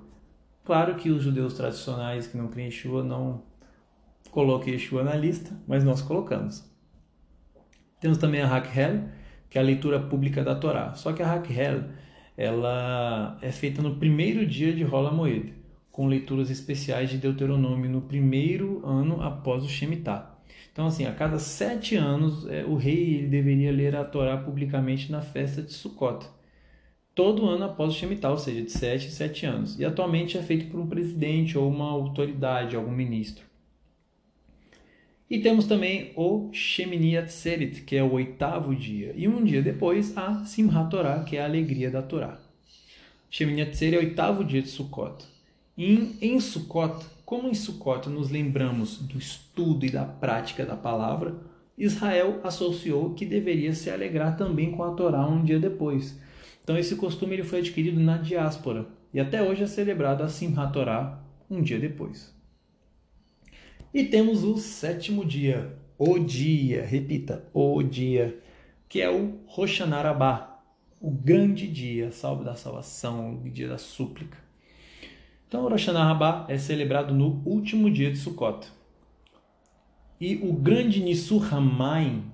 Claro 0.62 0.94
que 0.94 1.10
os 1.10 1.20
judeus 1.20 1.54
tradicionais 1.54 2.28
que 2.28 2.36
não 2.36 2.46
creem 2.46 2.68
em 2.68 2.70
Yeshua 2.70 3.02
não 3.02 3.42
colocam 4.30 4.72
Yeshua 4.72 5.02
na 5.02 5.16
lista, 5.16 5.50
mas 5.66 5.82
nós 5.82 6.00
colocamos. 6.00 6.64
Temos 7.98 8.18
também 8.18 8.40
a 8.40 8.56
Hakhel, 8.56 9.08
que 9.50 9.58
é 9.58 9.60
a 9.60 9.64
leitura 9.64 9.98
pública 9.98 10.44
da 10.44 10.54
Torá. 10.54 10.94
Só 10.94 11.12
que 11.12 11.24
a 11.24 11.34
Hakhel, 11.34 11.86
ela 12.36 13.36
é 13.42 13.50
feita 13.50 13.82
no 13.82 13.96
primeiro 13.96 14.46
dia 14.46 14.72
de 14.72 14.84
Rola 14.84 15.10
Moed, 15.10 15.52
com 15.90 16.06
leituras 16.06 16.50
especiais 16.50 17.10
de 17.10 17.18
Deuteronômio 17.18 17.90
no 17.90 18.02
primeiro 18.02 18.80
ano 18.86 19.20
após 19.20 19.64
o 19.64 19.68
Shemitah. 19.68 20.33
Então, 20.74 20.88
assim, 20.88 21.06
a 21.06 21.12
cada 21.12 21.38
sete 21.38 21.94
anos, 21.94 22.48
é, 22.48 22.64
o 22.64 22.74
rei 22.74 23.14
ele 23.14 23.28
deveria 23.28 23.70
ler 23.70 23.94
a 23.94 24.04
Torá 24.04 24.36
publicamente 24.36 25.10
na 25.10 25.22
festa 25.22 25.62
de 25.62 25.72
Sukkot. 25.72 26.26
Todo 27.14 27.46
ano 27.46 27.66
após 27.66 27.94
o 27.94 27.96
Shemitah, 27.96 28.32
ou 28.32 28.38
seja, 28.38 28.60
de 28.60 28.72
sete 28.72 29.06
em 29.06 29.10
sete 29.10 29.46
anos. 29.46 29.78
E 29.78 29.84
atualmente 29.84 30.36
é 30.36 30.42
feito 30.42 30.66
por 30.66 30.80
um 30.80 30.88
presidente 30.88 31.56
ou 31.56 31.70
uma 31.70 31.88
autoridade, 31.88 32.74
algum 32.74 32.90
ministro. 32.90 33.44
E 35.30 35.38
temos 35.38 35.66
também 35.66 36.12
o 36.16 36.50
Shemini 36.52 37.16
Atzeret, 37.16 37.82
que 37.82 37.94
é 37.94 38.02
o 38.02 38.12
oitavo 38.12 38.74
dia. 38.74 39.12
E 39.14 39.28
um 39.28 39.44
dia 39.44 39.62
depois, 39.62 40.18
a 40.18 40.44
Simchat 40.44 40.90
Torah, 40.90 41.22
que 41.22 41.36
é 41.36 41.42
a 41.42 41.44
alegria 41.44 41.88
da 41.88 42.02
Torá. 42.02 42.40
Shemini 43.30 43.62
Atzeret 43.62 43.94
é 43.94 43.98
o 43.98 44.08
oitavo 44.08 44.44
dia 44.44 44.60
de 44.60 44.68
Sukkot. 44.68 45.24
Em 45.78 46.40
Sukkot, 46.40 47.06
como 47.24 47.48
em 47.48 47.54
Sukkot 47.54 48.08
nos 48.08 48.30
lembramos 48.30 48.98
do 48.98 49.18
estudo 49.18 49.86
e 49.86 49.90
da 49.90 50.04
prática 50.04 50.66
da 50.66 50.76
palavra, 50.76 51.36
Israel 51.76 52.40
associou 52.44 53.14
que 53.14 53.24
deveria 53.24 53.72
se 53.72 53.90
alegrar 53.90 54.36
também 54.36 54.70
com 54.70 54.82
a 54.82 54.92
Torá 54.92 55.26
um 55.26 55.42
dia 55.42 55.58
depois. 55.58 56.18
Então 56.62 56.78
esse 56.78 56.96
costume 56.96 57.34
ele 57.34 57.42
foi 57.42 57.60
adquirido 57.60 58.00
na 58.00 58.16
diáspora 58.16 58.86
e 59.12 59.20
até 59.20 59.42
hoje 59.42 59.62
é 59.62 59.66
celebrado 59.66 60.22
a 60.22 60.28
Simchat 60.28 60.72
Torah 60.72 61.22
um 61.50 61.62
dia 61.62 61.78
depois. 61.78 62.34
E 63.92 64.04
temos 64.04 64.44
o 64.44 64.56
sétimo 64.56 65.24
dia, 65.24 65.78
o 65.96 66.18
dia, 66.18 66.84
repita, 66.84 67.48
o 67.54 67.82
dia, 67.82 68.40
que 68.88 69.00
é 69.00 69.10
o 69.10 69.38
Roshanarabá, 69.46 70.62
o 71.00 71.10
grande 71.10 71.68
dia, 71.68 72.10
salve 72.10 72.44
da 72.44 72.54
salvação, 72.54 73.40
o 73.44 73.50
dia 73.50 73.68
da 73.68 73.78
súplica. 73.78 74.43
Então, 75.54 75.68
Rosh 75.68 75.86
é 76.48 76.58
celebrado 76.58 77.14
no 77.14 77.40
último 77.46 77.88
dia 77.88 78.10
de 78.10 78.18
Sukkot. 78.18 78.66
E 80.20 80.34
o 80.42 80.52
grande 80.52 81.00
Nisuhamain, 81.00 82.24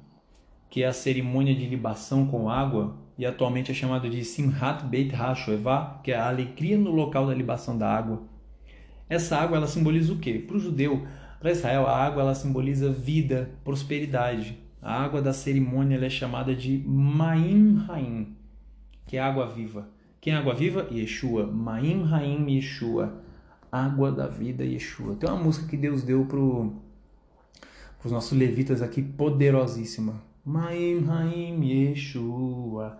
que 0.71 0.83
é 0.83 0.87
a 0.87 0.93
cerimônia 0.95 1.55
de 1.55 1.67
libação 1.67 2.27
com 2.27 2.49
água, 2.49 2.97
e 3.19 3.27
atualmente 3.27 3.71
é 3.71 3.75
chamado 3.75 4.09
de 4.09 4.25
Simhat 4.25 4.87
Beit 4.87 5.15
HaShoevah, 5.15 6.01
que 6.03 6.13
é 6.13 6.17
a 6.17 6.31
alegria 6.31 6.79
no 6.79 6.91
local 6.91 7.27
da 7.27 7.35
libação 7.35 7.77
da 7.77 7.95
água. 7.95 8.23
Essa 9.07 9.37
água 9.37 9.59
ela 9.59 9.67
simboliza 9.67 10.15
o 10.15 10.19
quê? 10.19 10.39
Para 10.39 10.57
o 10.57 10.61
judeu, 10.61 11.07
para 11.39 11.53
Israel, 11.53 11.87
a 11.89 11.95
água 11.95 12.23
ela 12.23 12.35
simboliza 12.35 12.91
vida, 12.91 13.51
prosperidade. 13.63 14.57
A 14.81 14.95
água 14.95 15.21
da 15.21 15.35
cerimônia 15.35 16.03
é 16.03 16.09
chamada 16.09 16.55
de 16.55 16.83
Maim 16.87 17.85
Haim, 17.87 18.35
que 19.07 19.19
é 19.19 19.21
água 19.21 19.47
viva. 19.47 20.00
Quem 20.21 20.35
é 20.35 20.37
água 20.37 20.55
viva? 20.55 20.87
Yeshua. 20.91 21.47
Maim 21.47 22.05
Haim 22.13 22.47
Yeshua. 22.51 23.23
Água 23.73 24.13
da 24.13 24.27
vida 24.27 24.63
Yeshua. 24.63 25.17
Tem 25.17 25.29
uma 25.31 25.43
música 25.43 25.67
que 25.67 25.77
Deus 25.77 26.03
deu 26.03 26.27
para 26.27 26.39
os 26.39 28.13
nossos 28.13 28.37
levitas 28.37 28.83
aqui, 28.83 29.01
poderosíssima. 29.03 30.21
Maim 30.45 31.07
Haim 31.09 31.65
Yeshua. 31.65 32.99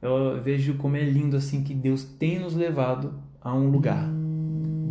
Eu 0.00 0.40
vejo 0.40 0.74
como 0.74 0.96
é 0.96 1.02
lindo 1.02 1.36
assim 1.36 1.64
que 1.64 1.74
Deus 1.74 2.04
tem 2.04 2.38
nos 2.38 2.54
levado 2.54 3.14
a 3.40 3.52
um 3.52 3.68
lugar. 3.68 4.08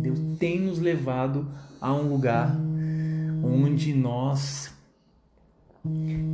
Deus 0.02 0.18
tem 0.38 0.60
nos 0.60 0.78
levado 0.78 1.48
a 1.80 1.92
um 1.94 2.08
lugar 2.08 2.54
onde 3.42 3.94
nós 3.94 4.74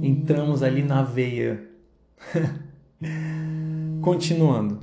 entramos 0.03 0.63
ali 0.63 0.83
na 0.83 1.03
veia. 1.03 1.65
Continuando. 4.03 4.81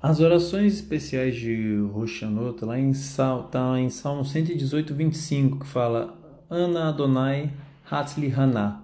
As 0.00 0.20
orações 0.20 0.74
especiais 0.74 1.34
de 1.34 1.76
Roshanot, 1.92 2.64
lá 2.64 2.78
em, 2.78 2.94
Sal, 2.94 3.44
tá 3.44 3.78
em 3.80 3.90
Salmo 3.90 4.24
118, 4.24 4.94
25, 4.94 5.60
que 5.60 5.66
fala 5.66 6.16
Ana 6.48 6.88
Adonai 6.88 7.52
Hatzli 7.90 8.32
Haná, 8.32 8.82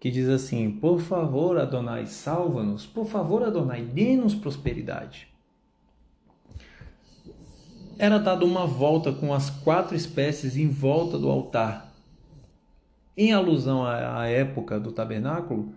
que 0.00 0.10
diz 0.10 0.28
assim: 0.28 0.70
Por 0.70 1.00
favor, 1.00 1.58
Adonai, 1.58 2.06
salva-nos. 2.06 2.86
Por 2.86 3.06
favor, 3.06 3.42
Adonai, 3.42 3.82
dê-nos 3.82 4.34
prosperidade 4.34 5.28
era 7.98 8.18
dada 8.18 8.44
uma 8.44 8.64
volta 8.64 9.12
com 9.12 9.34
as 9.34 9.50
quatro 9.50 9.96
espécies 9.96 10.56
em 10.56 10.68
volta 10.68 11.18
do 11.18 11.28
altar. 11.28 11.92
Em 13.16 13.32
alusão 13.32 13.84
à, 13.84 14.26
época 14.28 14.78
do 14.78 14.92
tabernáculo, 14.92 15.74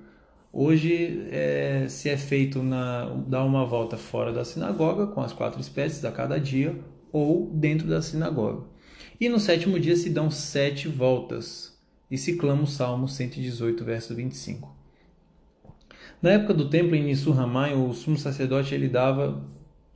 hoje 0.51 1.27
é, 1.31 1.85
se 1.87 2.09
é 2.09 2.17
feito 2.17 2.61
na, 2.61 3.05
dar 3.27 3.43
uma 3.43 3.65
volta 3.65 3.97
fora 3.97 4.33
da 4.33 4.43
sinagoga 4.43 5.07
com 5.07 5.21
as 5.21 5.33
quatro 5.33 5.61
espécies 5.61 6.03
a 6.03 6.11
cada 6.11 6.39
dia 6.39 6.77
ou 7.11 7.49
dentro 7.53 7.87
da 7.87 8.01
sinagoga. 8.01 8.65
E 9.19 9.29
no 9.29 9.39
sétimo 9.39 9.79
dia 9.79 9.95
se 9.95 10.09
dão 10.09 10.31
sete 10.31 10.87
voltas 10.87 11.79
e 12.09 12.17
se 12.17 12.35
clama 12.35 12.63
o 12.63 12.67
Salmo 12.67 13.07
118, 13.07 13.83
verso 13.85 14.15
25. 14.15 14.75
Na 16.21 16.31
época 16.31 16.53
do 16.53 16.69
templo 16.69 16.95
em 16.95 17.03
Nissurramai, 17.03 17.73
o 17.73 17.93
sumo 17.93 18.17
sacerdote 18.17 18.75
ele 18.75 18.87
dava 18.87 19.43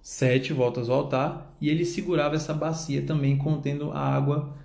sete 0.01 0.53
voltas 0.53 0.89
ao 0.89 0.99
altar 0.99 1.55
e 1.59 1.69
ele 1.69 1.85
segurava 1.85 2.35
essa 2.35 2.53
bacia 2.53 3.01
também 3.01 3.37
contendo 3.37 3.91
a 3.91 3.99
água 3.99 4.55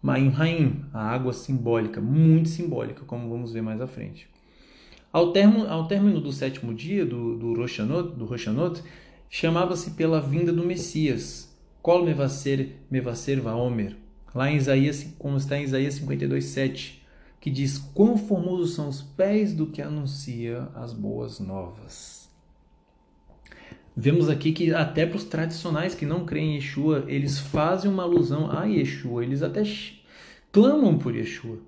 Maim 0.00 0.28
Raim, 0.28 0.84
a 0.92 1.02
água 1.02 1.32
simbólica, 1.32 2.00
muito 2.00 2.48
simbólica, 2.48 3.04
como 3.04 3.28
vamos 3.28 3.52
ver 3.52 3.62
mais 3.62 3.80
à 3.80 3.86
frente. 3.86 4.28
Ao, 5.14 5.30
termo, 5.30 5.64
ao 5.68 5.86
término 5.86 6.20
do 6.20 6.32
sétimo 6.32 6.74
dia 6.74 7.06
do, 7.06 7.38
do 7.38 7.54
Roshanot, 7.54 8.16
do 8.16 8.24
Roshanot 8.24 8.82
chamava-se 9.30 9.92
pela 9.92 10.20
vinda 10.20 10.52
do 10.52 10.64
Messias, 10.64 11.56
Kol 11.80 12.04
Mevaser, 12.04 12.70
Mevaser 12.90 13.40
Vaomer, 13.40 13.96
lá 14.34 14.50
em 14.50 14.56
Isaías, 14.56 15.06
como 15.16 15.36
está 15.36 15.56
em 15.56 15.62
Isaías 15.62 15.94
52, 15.94 16.46
7, 16.46 17.06
que 17.40 17.48
diz: 17.48 17.78
Quão 17.78 18.18
formosos 18.18 18.74
são 18.74 18.88
os 18.88 19.02
pés 19.02 19.54
do 19.54 19.68
que 19.68 19.80
anuncia 19.80 20.66
as 20.74 20.92
boas 20.92 21.38
novas. 21.38 22.28
Vemos 23.96 24.28
aqui 24.28 24.50
que 24.50 24.74
até 24.74 25.06
para 25.06 25.18
os 25.18 25.22
tradicionais 25.22 25.94
que 25.94 26.04
não 26.04 26.26
creem 26.26 26.54
em 26.54 26.56
Yeshua, 26.56 27.04
eles 27.06 27.38
fazem 27.38 27.88
uma 27.88 28.02
alusão 28.02 28.50
a 28.50 28.64
Yeshua, 28.64 29.22
eles 29.22 29.44
até 29.44 29.62
clamam 30.50 30.98
por 30.98 31.14
Yeshua. 31.14 31.60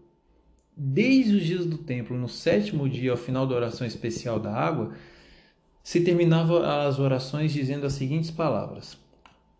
Desde 0.76 1.37
os 1.37 1.42
dias 1.42 1.64
do 1.64 1.78
templo, 1.78 2.18
no 2.18 2.28
sétimo 2.28 2.87
dia, 2.87 3.11
ao 3.11 3.16
final 3.16 3.47
da 3.47 3.54
oração 3.54 3.87
especial 3.87 4.38
da 4.38 4.52
água, 4.52 4.92
se 5.83 6.02
terminava 6.02 6.87
as 6.87 6.99
orações 6.99 7.50
dizendo 7.50 7.87
as 7.87 7.95
seguintes 7.95 8.30
palavras: 8.30 8.99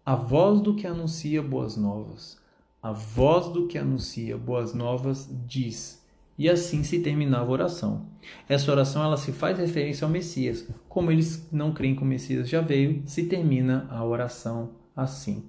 A 0.04 0.14
voz 0.14 0.61
do 0.61 0.75
que 0.75 0.87
anuncia 0.87 1.42
boas 1.42 1.75
novas, 1.75 2.37
a 2.82 2.92
voz 2.92 3.49
do 3.49 3.66
que 3.66 3.78
anuncia 3.78 4.37
boas 4.37 4.75
novas 4.75 5.26
diz. 5.46 6.04
E 6.38 6.50
assim 6.50 6.82
se 6.82 6.99
terminava 6.99 7.46
a 7.46 7.52
oração. 7.52 8.06
Essa 8.46 8.70
oração 8.70 9.02
ela 9.02 9.16
se 9.16 9.32
faz 9.32 9.58
referência 9.58 10.04
ao 10.04 10.11
Messias. 10.11 10.68
Como 10.87 11.11
eles 11.11 11.49
não 11.50 11.73
creem 11.73 11.96
que 11.96 12.02
o 12.02 12.06
Messias 12.06 12.46
já 12.46 12.61
veio, 12.61 13.02
se 13.06 13.25
termina 13.25 13.87
a 13.88 14.04
oração 14.04 14.73
assim. 14.94 15.44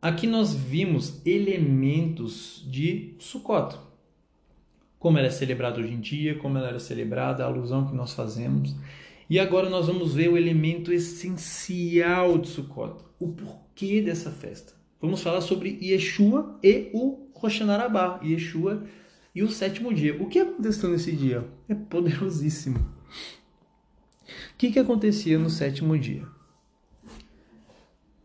Aqui 0.00 0.26
nós 0.26 0.54
vimos 0.54 1.20
elementos 1.26 2.64
de 2.70 3.14
Sukkot. 3.18 3.85
Como 4.98 5.18
ela 5.18 5.26
é 5.26 5.30
celebrada 5.30 5.80
hoje 5.80 5.92
em 5.92 6.00
dia, 6.00 6.36
como 6.36 6.58
ela 6.58 6.68
era 6.68 6.78
celebrada, 6.78 7.44
a 7.44 7.46
alusão 7.46 7.86
que 7.86 7.94
nós 7.94 8.12
fazemos. 8.12 8.74
E 9.28 9.38
agora 9.38 9.68
nós 9.68 9.86
vamos 9.86 10.14
ver 10.14 10.28
o 10.28 10.36
elemento 10.36 10.92
essencial 10.92 12.38
de 12.38 12.48
Sukkot, 12.48 13.04
o 13.18 13.28
porquê 13.28 14.00
dessa 14.00 14.30
festa. 14.30 14.74
Vamos 15.00 15.20
falar 15.20 15.40
sobre 15.40 15.78
Yeshua 15.82 16.58
e 16.62 16.90
o 16.92 17.28
Roshanarabá, 17.34 18.20
Yeshua 18.24 18.84
e 19.34 19.42
o 19.42 19.50
sétimo 19.50 19.92
dia. 19.92 20.20
O 20.22 20.26
que 20.28 20.38
aconteceu 20.38 20.90
nesse 20.90 21.12
dia? 21.12 21.44
É 21.68 21.74
poderosíssimo. 21.74 22.78
O 22.78 24.56
que, 24.56 24.70
que 24.70 24.78
acontecia 24.78 25.38
no 25.38 25.50
sétimo 25.50 25.98
dia? 25.98 26.22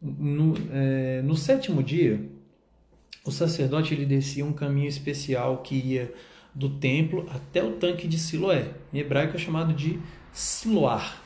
No, 0.02 0.54
é, 0.72 1.22
no 1.22 1.36
sétimo 1.36 1.84
dia, 1.84 2.28
o 3.26 3.32
sacerdote 3.32 3.94
ele 3.94 4.06
descia 4.06 4.46
um 4.46 4.54
caminho 4.54 4.88
especial 4.88 5.62
que 5.62 5.76
ia 5.76 6.14
do 6.54 6.70
templo 6.70 7.26
até 7.30 7.64
o 7.64 7.74
tanque 7.74 8.08
de 8.08 8.20
Siloé. 8.20 8.74
Em 8.94 9.00
hebraico 9.00 9.36
é 9.36 9.40
chamado 9.40 9.74
de 9.74 10.00
Siloar. 10.32 11.22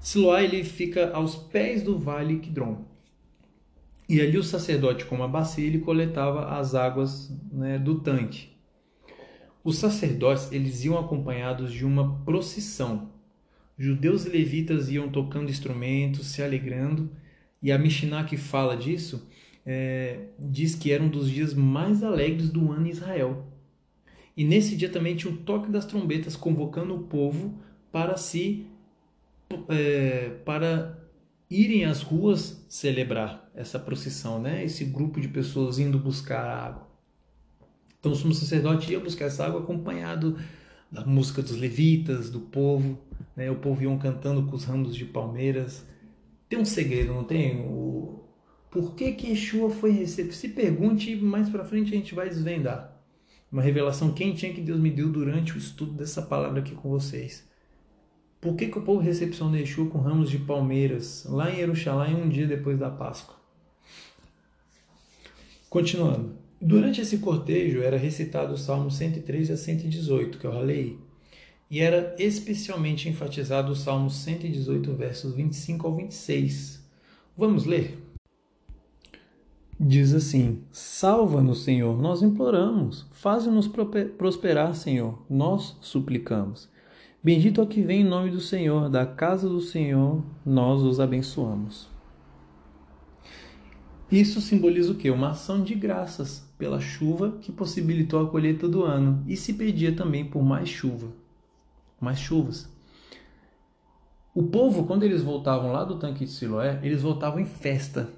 Siloá 0.00 0.42
ele 0.42 0.62
fica 0.64 1.10
aos 1.12 1.34
pés 1.34 1.82
do 1.82 1.98
vale 1.98 2.38
Kidron. 2.38 2.84
E 4.06 4.20
ali 4.20 4.36
o 4.36 4.44
sacerdote, 4.44 5.06
com 5.06 5.14
uma 5.14 5.26
bacia, 5.26 5.66
ele 5.66 5.78
coletava 5.78 6.58
as 6.58 6.74
águas 6.74 7.32
né, 7.50 7.78
do 7.78 8.00
tanque. 8.00 8.48
Os 9.62 9.78
sacerdotes 9.78 10.52
eles 10.52 10.84
iam 10.84 10.98
acompanhados 10.98 11.72
de 11.72 11.86
uma 11.86 12.22
procissão. 12.22 13.10
Judeus 13.78 14.26
e 14.26 14.28
levitas 14.28 14.90
iam 14.90 15.08
tocando 15.08 15.50
instrumentos, 15.50 16.26
se 16.26 16.42
alegrando, 16.42 17.10
e 17.62 17.72
a 17.72 17.78
Mishnah 17.78 18.24
que 18.24 18.36
fala 18.36 18.76
disso 18.76 19.26
é, 19.64 20.26
diz 20.38 20.74
que 20.74 20.92
era 20.92 21.02
um 21.02 21.08
dos 21.08 21.30
dias 21.30 21.54
mais 21.54 22.02
alegres 22.02 22.50
do 22.50 22.70
ano 22.70 22.86
em 22.86 22.90
Israel. 22.90 23.53
E 24.36 24.44
nesse 24.44 24.76
dia 24.76 24.88
também 24.88 25.14
tinha 25.14 25.32
o 25.32 25.36
toque 25.36 25.70
das 25.70 25.84
trombetas 25.84 26.36
convocando 26.36 26.94
o 26.94 27.04
povo 27.04 27.58
para 27.92 28.16
se 28.16 28.66
é, 29.68 30.30
para 30.44 30.98
irem 31.48 31.84
às 31.84 32.02
ruas 32.02 32.64
celebrar 32.68 33.48
essa 33.54 33.78
procissão, 33.78 34.40
né? 34.40 34.64
Esse 34.64 34.84
grupo 34.84 35.20
de 35.20 35.28
pessoas 35.28 35.78
indo 35.78 35.98
buscar 35.98 36.44
água. 36.44 36.88
Então 38.00 38.12
o 38.12 38.16
sumo 38.16 38.34
sacerdote 38.34 38.90
ia 38.92 39.00
buscar 39.00 39.26
essa 39.26 39.46
água 39.46 39.60
acompanhado 39.60 40.38
da 40.90 41.04
música 41.04 41.40
dos 41.42 41.56
levitas, 41.56 42.30
do 42.30 42.40
povo, 42.40 42.98
né? 43.36 43.50
O 43.50 43.56
povo 43.56 43.82
iam 43.82 43.96
cantando 43.98 44.44
com 44.46 44.56
os 44.56 44.64
ramos 44.64 44.96
de 44.96 45.04
palmeiras. 45.04 45.86
Tem 46.48 46.58
um 46.58 46.64
segredo, 46.64 47.14
não 47.14 47.24
tem? 47.24 47.60
O 47.60 48.24
por 48.74 48.96
que 48.96 49.12
que 49.12 49.28
Yeshua 49.28 49.70
foi 49.70 49.92
recebido? 49.92 50.34
Se 50.34 50.48
pergunte, 50.48 51.14
mais 51.14 51.48
para 51.48 51.64
frente 51.64 51.94
a 51.94 51.96
gente 51.96 52.12
vai 52.12 52.28
desvendar. 52.28 52.93
Uma 53.54 53.62
revelação 53.62 54.12
quentinha 54.12 54.52
que 54.52 54.60
Deus 54.60 54.80
me 54.80 54.90
deu 54.90 55.08
durante 55.08 55.54
o 55.54 55.58
estudo 55.58 55.92
dessa 55.92 56.20
palavra 56.20 56.58
aqui 56.58 56.74
com 56.74 56.88
vocês. 56.88 57.48
Por 58.40 58.56
que, 58.56 58.66
que 58.66 58.76
o 58.76 58.82
povo 58.82 58.98
recepcionou 58.98 59.56
Yeshua 59.56 59.88
com 59.88 60.00
ramos 60.00 60.28
de 60.28 60.40
palmeiras 60.40 61.24
lá 61.30 61.52
em 61.52 61.58
Jerusalém 61.58 62.16
um 62.16 62.28
dia 62.28 62.48
depois 62.48 62.80
da 62.80 62.90
Páscoa? 62.90 63.36
Continuando. 65.70 66.34
Durante 66.60 67.00
esse 67.00 67.18
cortejo 67.18 67.80
era 67.80 67.96
recitado 67.96 68.54
o 68.54 68.58
Salmo 68.58 68.90
103 68.90 69.52
a 69.52 69.56
118, 69.56 70.36
que 70.36 70.46
eu 70.48 70.52
ralei, 70.52 70.98
e 71.70 71.78
era 71.78 72.16
especialmente 72.18 73.08
enfatizado 73.08 73.70
o 73.70 73.76
Salmo 73.76 74.10
118, 74.10 74.92
versos 74.94 75.32
25 75.32 75.86
ao 75.86 75.94
26. 75.94 76.84
Vamos 77.38 77.66
ler? 77.66 78.03
Diz 79.86 80.14
assim: 80.14 80.62
Salva-nos, 80.72 81.62
Senhor, 81.62 82.00
nós 82.00 82.22
imploramos. 82.22 83.06
Faze-nos 83.10 83.68
prosperar, 84.16 84.74
Senhor, 84.74 85.22
nós 85.28 85.76
suplicamos. 85.82 86.70
Bendito 87.22 87.60
é 87.60 87.66
que 87.66 87.82
vem 87.82 88.00
em 88.00 88.08
nome 88.08 88.30
do 88.30 88.40
Senhor, 88.40 88.88
da 88.88 89.04
casa 89.04 89.46
do 89.46 89.60
Senhor, 89.60 90.24
nós 90.44 90.80
os 90.80 90.98
abençoamos. 91.00 91.86
Isso 94.10 94.40
simboliza 94.40 94.92
o 94.92 94.94
quê? 94.94 95.10
Uma 95.10 95.32
ação 95.32 95.62
de 95.62 95.74
graças 95.74 96.50
pela 96.56 96.80
chuva 96.80 97.32
que 97.42 97.52
possibilitou 97.52 98.22
a 98.22 98.30
colheita 98.30 98.66
do 98.66 98.84
ano 98.84 99.22
e 99.28 99.36
se 99.36 99.52
pedia 99.52 99.94
também 99.94 100.24
por 100.24 100.42
mais 100.42 100.70
chuva, 100.70 101.08
mais 102.00 102.18
chuvas. 102.18 102.72
O 104.34 104.44
povo, 104.44 104.86
quando 104.86 105.02
eles 105.02 105.20
voltavam 105.20 105.72
lá 105.72 105.84
do 105.84 105.98
tanque 105.98 106.24
de 106.24 106.30
Siloé, 106.30 106.80
eles 106.82 107.02
voltavam 107.02 107.38
em 107.38 107.44
festa, 107.44 108.08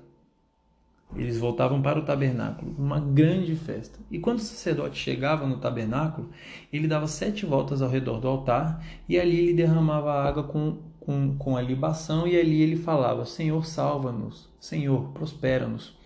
eles 1.14 1.38
voltavam 1.38 1.80
para 1.80 1.98
o 1.98 2.04
tabernáculo, 2.04 2.74
uma 2.78 2.98
grande 2.98 3.54
festa. 3.54 3.98
E 4.10 4.18
quando 4.18 4.38
o 4.38 4.42
sacerdote 4.42 4.98
chegava 4.98 5.46
no 5.46 5.58
tabernáculo, 5.58 6.30
ele 6.72 6.88
dava 6.88 7.06
sete 7.06 7.46
voltas 7.46 7.80
ao 7.80 7.88
redor 7.88 8.18
do 8.18 8.28
altar 8.28 8.84
e 9.08 9.18
ali 9.18 9.38
ele 9.38 9.54
derramava 9.54 10.12
água 10.12 10.42
com, 10.42 10.78
com, 10.98 11.36
com 11.38 11.56
a 11.56 11.62
libação 11.62 12.26
e 12.26 12.36
ali 12.36 12.60
ele 12.60 12.76
falava: 12.76 13.24
Senhor, 13.24 13.64
salva-nos, 13.64 14.48
Senhor, 14.58 15.10
prospera-nos. 15.12 15.96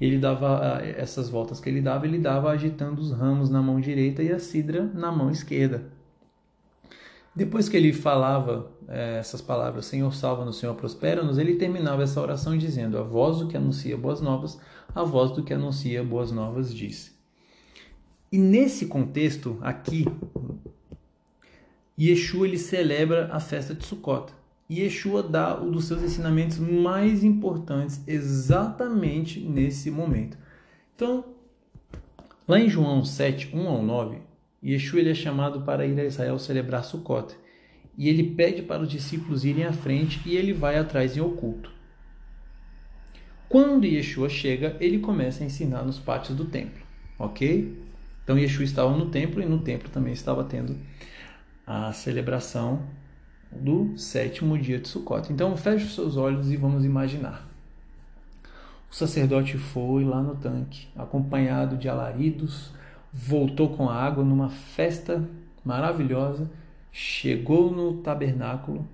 Ele 0.00 0.18
dava 0.18 0.76
ah, 0.76 0.86
essas 0.86 1.28
voltas 1.28 1.58
que 1.58 1.68
ele 1.68 1.80
dava, 1.80 2.06
ele 2.06 2.18
dava 2.18 2.50
agitando 2.50 3.00
os 3.00 3.10
ramos 3.10 3.50
na 3.50 3.60
mão 3.60 3.80
direita 3.80 4.22
e 4.22 4.30
a 4.30 4.38
cidra 4.38 4.84
na 4.84 5.10
mão 5.10 5.30
esquerda. 5.30 5.97
Depois 7.38 7.68
que 7.68 7.76
ele 7.76 7.92
falava 7.92 8.68
é, 8.88 9.18
essas 9.18 9.40
palavras, 9.40 9.86
Senhor 9.86 10.12
salva-nos, 10.12 10.58
Senhor 10.58 10.74
prospera-nos, 10.74 11.38
ele 11.38 11.54
terminava 11.54 12.02
essa 12.02 12.20
oração 12.20 12.58
dizendo: 12.58 12.98
A 12.98 13.02
voz 13.04 13.38
do 13.38 13.46
que 13.46 13.56
anuncia 13.56 13.96
boas 13.96 14.20
novas, 14.20 14.58
a 14.92 15.04
voz 15.04 15.30
do 15.30 15.44
que 15.44 15.54
anuncia 15.54 16.02
boas 16.02 16.32
novas 16.32 16.74
diz. 16.74 17.16
E 18.32 18.38
nesse 18.38 18.86
contexto 18.86 19.56
aqui, 19.60 20.04
Yeshua 21.96 22.48
ele 22.48 22.58
celebra 22.58 23.28
a 23.32 23.38
festa 23.38 23.72
de 23.72 23.86
Sukkot. 23.86 24.32
Yeshua 24.68 25.22
dá 25.22 25.60
um 25.60 25.70
dos 25.70 25.84
seus 25.84 26.02
ensinamentos 26.02 26.58
mais 26.58 27.22
importantes 27.22 28.02
exatamente 28.04 29.38
nesse 29.38 29.92
momento. 29.92 30.36
Então, 30.96 31.24
lá 32.48 32.58
em 32.58 32.68
João 32.68 33.04
7, 33.04 33.54
1 33.54 33.68
ao 33.68 33.80
9, 33.80 34.27
Yeshua 34.64 35.00
ele 35.00 35.10
é 35.10 35.14
chamado 35.14 35.62
para 35.62 35.86
ir 35.86 35.98
a 35.98 36.04
Israel 36.04 36.38
celebrar 36.38 36.84
Sukkot. 36.84 37.34
E 37.96 38.08
ele 38.08 38.34
pede 38.34 38.62
para 38.62 38.82
os 38.82 38.88
discípulos 38.88 39.44
irem 39.44 39.64
à 39.64 39.72
frente 39.72 40.20
e 40.24 40.36
ele 40.36 40.52
vai 40.52 40.78
atrás 40.78 41.16
em 41.16 41.20
oculto. 41.20 41.70
Quando 43.48 43.86
Yeshua 43.86 44.28
chega, 44.28 44.76
ele 44.78 44.98
começa 44.98 45.42
a 45.42 45.46
ensinar 45.46 45.82
nos 45.82 45.98
pátios 45.98 46.36
do 46.36 46.44
templo, 46.44 46.84
ok? 47.18 47.82
Então 48.22 48.38
Yeshua 48.38 48.64
estava 48.64 48.94
no 48.94 49.06
templo 49.06 49.42
e 49.42 49.46
no 49.46 49.60
templo 49.60 49.88
também 49.88 50.12
estava 50.12 50.44
tendo 50.44 50.76
a 51.66 51.92
celebração 51.92 52.82
do 53.50 53.96
sétimo 53.96 54.58
dia 54.58 54.78
de 54.78 54.88
Sukkot. 54.88 55.32
Então 55.32 55.56
feche 55.56 55.86
os 55.86 55.94
seus 55.94 56.16
olhos 56.16 56.52
e 56.52 56.56
vamos 56.56 56.84
imaginar. 56.84 57.48
O 58.90 58.94
sacerdote 58.94 59.56
foi 59.58 60.04
lá 60.04 60.22
no 60.22 60.34
tanque, 60.36 60.88
acompanhado 60.96 61.76
de 61.76 61.88
alaridos, 61.88 62.72
voltou 63.12 63.76
com 63.76 63.88
a 63.88 63.94
água 63.94 64.24
numa 64.24 64.48
festa 64.48 65.28
maravilhosa, 65.64 66.50
chegou 66.92 67.70
no 67.70 67.98
tabernáculo, 67.98 68.86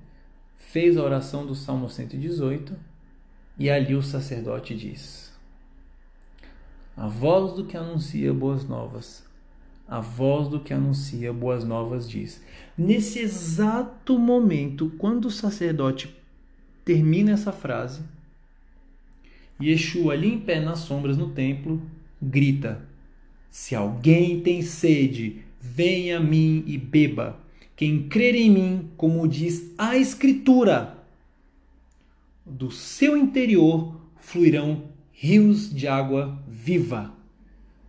fez 0.56 0.96
a 0.96 1.02
oração 1.02 1.46
do 1.46 1.54
Salmo 1.54 1.88
118 1.88 2.76
e 3.58 3.70
ali 3.70 3.94
o 3.94 4.02
sacerdote 4.02 4.74
diz: 4.74 5.32
A 6.96 7.06
voz 7.06 7.52
do 7.52 7.64
que 7.64 7.76
anuncia 7.76 8.32
boas 8.32 8.66
novas, 8.66 9.24
a 9.86 10.00
voz 10.00 10.48
do 10.48 10.60
que 10.60 10.72
anuncia 10.72 11.32
boas 11.32 11.64
novas 11.64 12.08
diz. 12.08 12.42
Nesse 12.76 13.20
exato 13.20 14.18
momento, 14.18 14.92
quando 14.98 15.26
o 15.26 15.30
sacerdote 15.30 16.14
termina 16.84 17.32
essa 17.32 17.52
frase, 17.52 18.02
Yeshua 19.62 20.14
ali 20.14 20.34
em 20.34 20.40
pé 20.40 20.60
nas 20.60 20.80
sombras 20.80 21.16
no 21.16 21.30
templo 21.30 21.80
grita: 22.20 22.82
Se 23.54 23.76
alguém 23.76 24.40
tem 24.40 24.62
sede, 24.62 25.44
venha 25.60 26.18
a 26.18 26.20
mim 26.20 26.64
e 26.66 26.76
beba. 26.76 27.38
Quem 27.76 28.08
crer 28.08 28.34
em 28.34 28.50
mim, 28.50 28.90
como 28.96 29.28
diz 29.28 29.72
a 29.78 29.96
Escritura, 29.96 30.98
do 32.44 32.72
seu 32.72 33.16
interior 33.16 33.94
fluirão 34.16 34.90
rios 35.12 35.72
de 35.72 35.86
água 35.86 36.36
viva. 36.48 37.14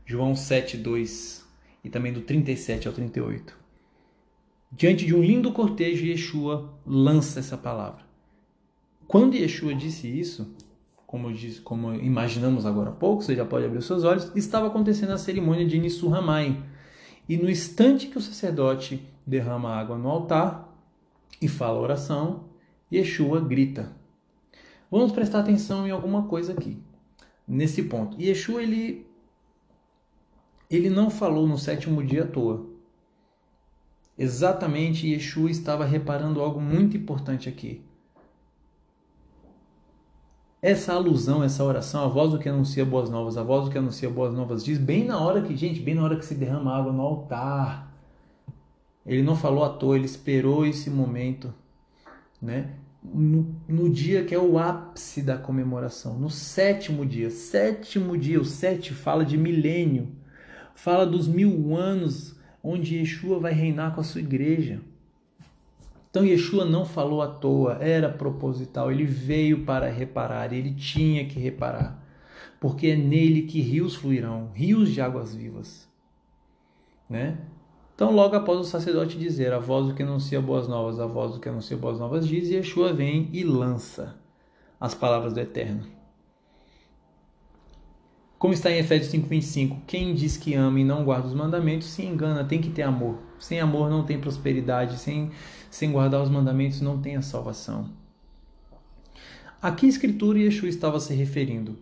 João 0.06 0.36
7, 0.36 0.78
2 0.78 1.43
e 1.84 1.89
também 1.89 2.13
do 2.13 2.21
37 2.21 2.88
ao 2.88 2.93
38. 2.93 3.58
Diante 4.71 5.04
de 5.04 5.15
um 5.15 5.23
lindo 5.23 5.51
cortejo, 5.51 6.06
Yeshua 6.06 6.78
lança 6.86 7.39
essa 7.39 7.58
palavra. 7.58 8.06
Quando 9.08 9.36
Yeshua 9.36 9.73
disse 9.73 10.08
isso, 10.08 10.56
como, 11.15 11.32
disse, 11.32 11.62
como 11.62 11.93
imaginamos 11.93 12.65
agora 12.65 12.89
há 12.89 12.93
pouco, 12.93 13.23
você 13.23 13.34
já 13.34 13.45
pode 13.45 13.65
abrir 13.65 13.78
os 13.78 13.86
seus 13.86 14.04
olhos, 14.04 14.30
estava 14.36 14.67
acontecendo 14.67 15.13
a 15.13 15.17
cerimônia 15.17 15.65
de 15.65 15.80
Nissurramai. 15.80 16.62
E 17.28 17.38
no 17.38 17.49
instante 17.49 18.08
que 18.08 18.17
o 18.17 18.21
sacerdote 18.21 19.01
derrama 19.25 19.73
água 19.73 19.97
no 19.97 20.10
altar 20.10 20.78
e 21.41 21.47
fala 21.47 21.78
a 21.78 21.82
oração, 21.82 22.49
Yeshua 22.91 23.39
grita. 23.39 23.93
Vamos 24.91 25.13
prestar 25.13 25.39
atenção 25.39 25.88
em 25.88 25.91
alguma 25.91 26.23
coisa 26.23 26.51
aqui, 26.51 26.78
nesse 27.47 27.84
ponto. 27.84 28.21
Yeshua, 28.21 28.62
ele, 28.62 29.08
ele 30.69 30.89
não 30.89 31.10
falou 31.10 31.47
no 31.47 31.58
sétimo 31.58 32.04
dia 32.04 32.23
à 32.23 32.28
toa. 32.28 32.67
Exatamente, 34.17 35.08
Yeshua 35.08 35.49
estava 35.49 35.86
reparando 35.86 36.41
algo 36.41 36.60
muito 36.60 36.97
importante 36.97 37.47
aqui. 37.47 37.82
Essa 40.65 40.93
alusão, 40.93 41.43
essa 41.43 41.63
oração, 41.63 42.04
a 42.04 42.08
voz 42.08 42.32
do 42.32 42.39
que 42.39 42.49
anuncia 42.49 42.84
boas 42.84 43.08
novas, 43.08 43.38
a 43.38 43.43
voz 43.43 43.65
do 43.65 43.69
que 43.69 43.78
anuncia 43.78 44.10
boas 44.10 44.34
novas 44.34 44.65
diz 44.65 44.80
bem 44.80 45.06
na 45.06 45.19
hora 45.19 45.43
que, 45.43 45.56
gente, 45.56 45.80
bem 45.80 45.93
na 45.93 46.04
hora 46.04 46.15
que 46.15 46.25
se 46.25 46.34
derrama 46.34 46.75
água 46.75 46.91
no 46.91 47.04
altar. 47.04 47.93
Ele 49.06 49.21
não 49.21 49.36
falou 49.36 49.63
à 49.63 49.69
toa, 49.69 49.95
ele 49.95 50.06
esperou 50.06 50.65
esse 50.65 50.89
momento, 50.89 51.54
né? 52.41 52.71
No, 53.04 53.56
no, 53.69 53.88
dia 53.88 54.25
que 54.25 54.34
é 54.34 54.39
o 54.39 54.58
ápice 54.58 55.21
da 55.21 55.38
comemoração, 55.38 56.17
no 56.17 56.32
sétimo 56.32 57.06
dia. 57.06 57.30
Sétimo 57.30 58.17
dia, 58.17 58.41
o 58.41 58.43
sete 58.43 58.91
fala 58.91 59.23
de 59.23 59.38
milênio, 59.38 60.08
fala 60.73 61.06
dos 61.06 61.28
mil 61.28 61.75
anos 61.75 62.39
onde 62.63 62.95
Yeshua 62.95 63.39
vai 63.39 63.54
reinar 63.54 63.93
com 63.93 64.01
a 64.01 64.04
sua 64.04 64.19
igreja. 64.19 64.82
Então 66.15 66.25
Yeshua 66.25 66.63
não 66.63 66.86
falou 66.86 67.21
à 67.21 67.28
toa, 67.28 67.73
era 67.82 68.08
proposital, 68.08 68.89
ele 68.89 69.04
veio 69.04 69.65
para 69.65 69.89
reparar, 69.89 70.54
ele 70.54 70.73
tinha 70.73 71.25
que 71.25 71.38
reparar, 71.38 72.01
porque 72.58 72.88
é 72.88 72.95
nele 72.95 73.41
que 73.41 73.60
rios 73.60 73.95
fluirão, 73.95 74.49
rios 74.54 74.93
de 74.93 75.01
águas 75.01 75.36
vivas, 75.36 75.89
né? 77.10 77.38
Então, 77.93 78.13
logo 78.13 78.34
após 78.34 78.62
o 78.62 78.63
sacerdote 78.63 79.19
dizer, 79.19 79.51
a 79.51 79.60
voz 79.60 79.88
do 79.88 79.93
que 79.93 80.04
anuncia 80.04 80.39
boas 80.39 80.69
novas, 80.69 81.01
a 81.01 81.06
voz 81.06 81.34
do 81.34 81.41
que 81.41 81.49
anuncia 81.49 81.75
boas 81.75 81.99
novas 81.99 82.25
diz, 82.25 82.47
e 82.47 82.56
Yeshua 82.56 82.93
vem 82.93 83.30
e 83.34 83.43
lança 83.43 84.15
as 84.80 84.95
palavras 84.95 85.34
do 85.34 85.41
Eterno. 85.41 85.84
Como 88.39 88.54
está 88.54 88.71
em 88.71 88.78
Efésios 88.78 89.13
5,25, 89.13 89.82
quem 89.86 90.15
diz 90.15 90.38
que 90.38 90.54
ama 90.54 90.80
e 90.80 90.86
não 90.86 91.04
guarda 91.04 91.28
os 91.28 91.34
mandamentos 91.34 91.89
se 91.89 92.06
engana, 92.06 92.45
tem 92.45 92.62
que 92.62 92.69
ter 92.69 92.84
amor. 92.84 93.25
Sem 93.39 93.60
amor 93.60 93.89
não 93.89 94.04
tem 94.04 94.19
prosperidade, 94.19 94.98
sem, 94.98 95.32
sem 95.69 95.91
guardar 95.91 96.21
os 96.21 96.30
mandamentos 96.30 96.82
não 96.82 97.00
tem 97.00 97.15
a 97.15 97.21
salvação. 97.21 97.89
A 99.62 99.71
que 99.71 99.88
escritura 99.88 100.39
Yeshua 100.39 100.69
estava 100.69 101.00
se 101.00 101.13
referindo? 101.13 101.78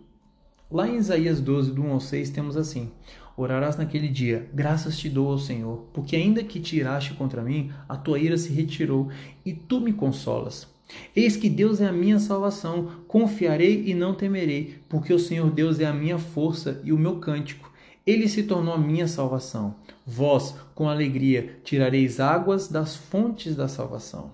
Lá 0.70 0.88
em 0.88 0.96
Isaías 0.96 1.40
12, 1.40 1.72
do 1.72 1.82
1 1.82 1.92
ao 1.92 2.00
6, 2.00 2.30
temos 2.30 2.56
assim: 2.56 2.90
Orarás 3.36 3.76
naquele 3.76 4.08
dia, 4.08 4.48
graças 4.54 4.96
te 4.98 5.08
dou 5.08 5.30
ao 5.30 5.38
Senhor, 5.38 5.86
porque 5.92 6.16
ainda 6.16 6.42
que 6.42 6.60
tiraste 6.60 7.14
contra 7.14 7.42
mim, 7.42 7.72
a 7.88 7.96
tua 7.96 8.18
ira 8.18 8.38
se 8.38 8.52
retirou 8.52 9.10
e 9.44 9.52
tu 9.52 9.80
me 9.80 9.92
consolas. 9.92 10.72
Eis 11.14 11.36
que 11.36 11.48
Deus 11.48 11.80
é 11.80 11.86
a 11.86 11.92
minha 11.92 12.18
salvação, 12.18 12.90
confiarei 13.08 13.84
e 13.86 13.94
não 13.94 14.14
temerei, 14.14 14.78
porque 14.88 15.12
o 15.12 15.18
Senhor 15.18 15.50
Deus 15.50 15.80
é 15.80 15.86
a 15.86 15.92
minha 15.92 16.18
força 16.18 16.80
e 16.84 16.92
o 16.92 16.98
meu 16.98 17.16
cântico. 17.18 17.72
Ele 18.06 18.28
se 18.28 18.42
tornou 18.42 18.74
a 18.74 18.78
minha 18.78 19.08
salvação. 19.08 19.76
Vós, 20.06 20.54
com 20.74 20.88
alegria, 20.88 21.58
tirareis 21.64 22.20
águas 22.20 22.68
das 22.68 22.94
fontes 22.94 23.56
da 23.56 23.66
salvação. 23.66 24.30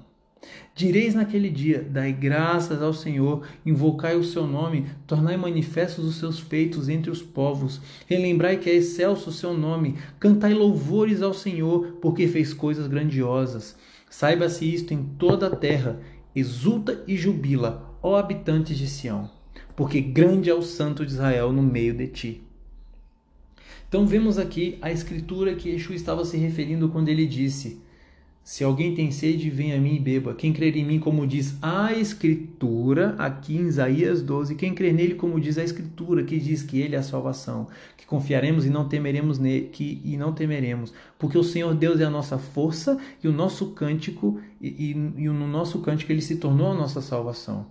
Direis 0.74 1.14
naquele 1.14 1.50
dia: 1.50 1.87
Dai 1.88 2.12
graças 2.12 2.83
ao 2.83 2.92
Senhor, 2.92 3.46
invocai 3.64 4.16
o 4.16 4.24
seu 4.24 4.46
nome, 4.46 4.87
tornai 5.06 5.37
manifestos 5.37 6.04
os 6.04 6.16
seus 6.16 6.40
feitos 6.40 6.88
entre 6.88 7.11
os 7.11 7.22
povos. 7.22 7.80
Relembrai 8.06 8.56
que 8.56 8.70
é 8.70 8.74
excelso 8.74 9.30
o 9.30 9.33
seu 9.33 9.52
nome, 9.56 9.96
cantai 10.18 10.54
louvores 10.54 11.22
ao 11.22 11.35
Senhor, 11.35 11.98
porque 12.00 12.26
fez 12.26 12.52
coisas 12.52 12.87
grandiosas. 12.87 13.76
Saiba-se 14.09 14.64
isto 14.64 14.92
em 14.92 15.04
toda 15.18 15.46
a 15.46 15.54
terra, 15.54 16.00
exulta 16.35 17.04
e 17.06 17.16
jubila, 17.16 17.96
ó 18.02 18.16
habitantes 18.16 18.76
de 18.76 18.88
Sião, 18.88 19.30
porque 19.76 20.00
grande 20.00 20.50
é 20.50 20.54
o 20.54 20.62
Santo 20.62 21.06
de 21.06 21.12
Israel 21.12 21.52
no 21.52 21.62
meio 21.62 21.94
de 21.94 22.09
ti. 22.09 22.49
Então 23.90 24.07
vemos 24.07 24.38
aqui 24.38 24.79
a 24.81 24.92
escritura 24.92 25.57
que 25.57 25.68
Yeshua 25.68 25.96
estava 25.96 26.24
se 26.24 26.37
referindo 26.37 26.88
quando 26.90 27.09
ele 27.09 27.26
disse: 27.26 27.83
se 28.44 28.62
alguém 28.62 28.94
tem 28.94 29.11
sede, 29.11 29.50
venha 29.50 29.76
a 29.76 29.81
mim 29.81 29.96
e 29.96 29.98
beba. 29.98 30.33
Quem 30.33 30.53
crer 30.53 30.76
em 30.76 30.85
mim, 30.85 31.00
como 31.00 31.26
diz 31.26 31.57
a 31.61 31.92
Escritura, 31.92 33.16
aqui 33.18 33.57
em 33.57 33.66
Isaías 33.66 34.22
12, 34.22 34.55
quem 34.55 34.72
crer 34.76 34.94
nele, 34.94 35.16
como 35.16 35.40
diz 35.40 35.59
a 35.59 35.64
Escritura, 35.64 36.22
que 36.22 36.38
diz 36.38 36.62
que 36.62 36.81
ele 36.81 36.94
é 36.94 37.00
a 37.00 37.03
salvação, 37.03 37.66
que 37.96 38.07
confiaremos 38.07 38.64
e 38.64 38.70
não 38.70 38.88
temeremos 38.88 39.40
nele, 39.40 39.66
que, 39.72 40.00
e 40.05 40.16
não 40.16 40.33
temeremos, 40.33 40.94
porque 41.18 41.37
o 41.37 41.42
Senhor 41.42 41.74
Deus 41.74 41.98
é 41.98 42.05
a 42.05 42.11
nossa 42.11 42.38
força 42.38 42.96
e 43.20 43.26
o 43.26 43.33
nosso 43.33 43.72
cântico, 43.72 44.40
e, 44.61 44.68
e, 44.68 44.90
e 44.90 45.29
no 45.29 45.48
nosso 45.48 45.81
cântico 45.81 46.12
ele 46.12 46.22
se 46.22 46.37
tornou 46.37 46.70
a 46.70 46.74
nossa 46.74 47.00
salvação. 47.00 47.66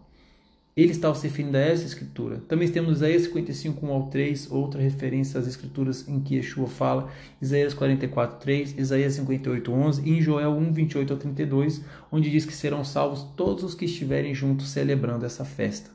Ele 0.77 0.91
estava 0.91 1.13
se 1.15 1.27
referindo 1.27 1.57
a 1.57 1.59
essa 1.59 1.83
escritura. 1.83 2.41
Também 2.47 2.67
temos 2.69 2.97
Isaías 2.97 3.23
55, 3.23 3.85
1 3.85 3.91
ao 3.91 4.03
3, 4.07 4.51
outra 4.51 4.81
referência 4.81 5.39
às 5.39 5.47
escrituras 5.47 6.07
em 6.07 6.19
que 6.21 6.35
Yeshua 6.35 6.67
fala, 6.67 7.09
Isaías 7.41 7.73
44, 7.73 8.39
3, 8.39 8.75
Isaías 8.77 9.13
58, 9.13 9.71
11 9.71 10.07
e 10.07 10.17
em 10.17 10.21
Joel 10.21 10.51
1, 10.51 10.71
28 10.71 11.13
ao 11.13 11.19
32, 11.19 11.83
onde 12.11 12.29
diz 12.29 12.45
que 12.45 12.53
serão 12.53 12.85
salvos 12.85 13.23
todos 13.35 13.63
os 13.63 13.75
que 13.75 13.85
estiverem 13.85 14.33
juntos 14.33 14.69
celebrando 14.69 15.25
essa 15.25 15.43
festa. 15.43 15.91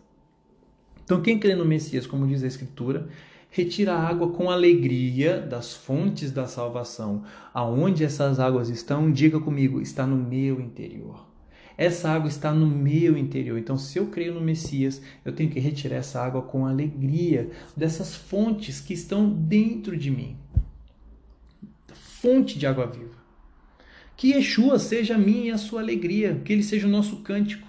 Então, 1.04 1.20
quem 1.20 1.38
crê 1.38 1.54
no 1.54 1.64
Messias, 1.64 2.06
como 2.06 2.26
diz 2.26 2.42
a 2.42 2.46
escritura, 2.46 3.08
retira 3.50 3.94
a 3.94 4.08
água 4.08 4.32
com 4.32 4.50
alegria 4.50 5.40
das 5.40 5.72
fontes 5.74 6.32
da 6.32 6.46
salvação. 6.46 7.22
Aonde 7.52 8.02
essas 8.02 8.40
águas 8.40 8.68
estão, 8.68 9.12
diga 9.12 9.38
comigo, 9.38 9.80
está 9.80 10.06
no 10.06 10.16
meu 10.16 10.60
interior. 10.60 11.33
Essa 11.76 12.10
água 12.10 12.28
está 12.28 12.52
no 12.52 12.66
meu 12.66 13.18
interior. 13.18 13.58
Então, 13.58 13.76
se 13.76 13.98
eu 13.98 14.06
creio 14.06 14.34
no 14.34 14.40
Messias, 14.40 15.02
eu 15.24 15.32
tenho 15.32 15.50
que 15.50 15.58
retirar 15.58 15.96
essa 15.96 16.22
água 16.22 16.42
com 16.42 16.66
alegria 16.66 17.50
dessas 17.76 18.14
fontes 18.14 18.80
que 18.80 18.94
estão 18.94 19.28
dentro 19.28 19.96
de 19.96 20.10
mim. 20.10 20.36
Fonte 21.92 22.58
de 22.58 22.66
água 22.66 22.86
viva. 22.86 23.24
Que 24.16 24.32
Yeshua 24.32 24.78
seja 24.78 25.16
a 25.16 25.18
minha 25.18 25.46
e 25.46 25.50
a 25.50 25.58
sua 25.58 25.80
alegria, 25.80 26.40
que 26.44 26.52
ele 26.52 26.62
seja 26.62 26.86
o 26.86 26.90
nosso 26.90 27.16
cântico. 27.16 27.66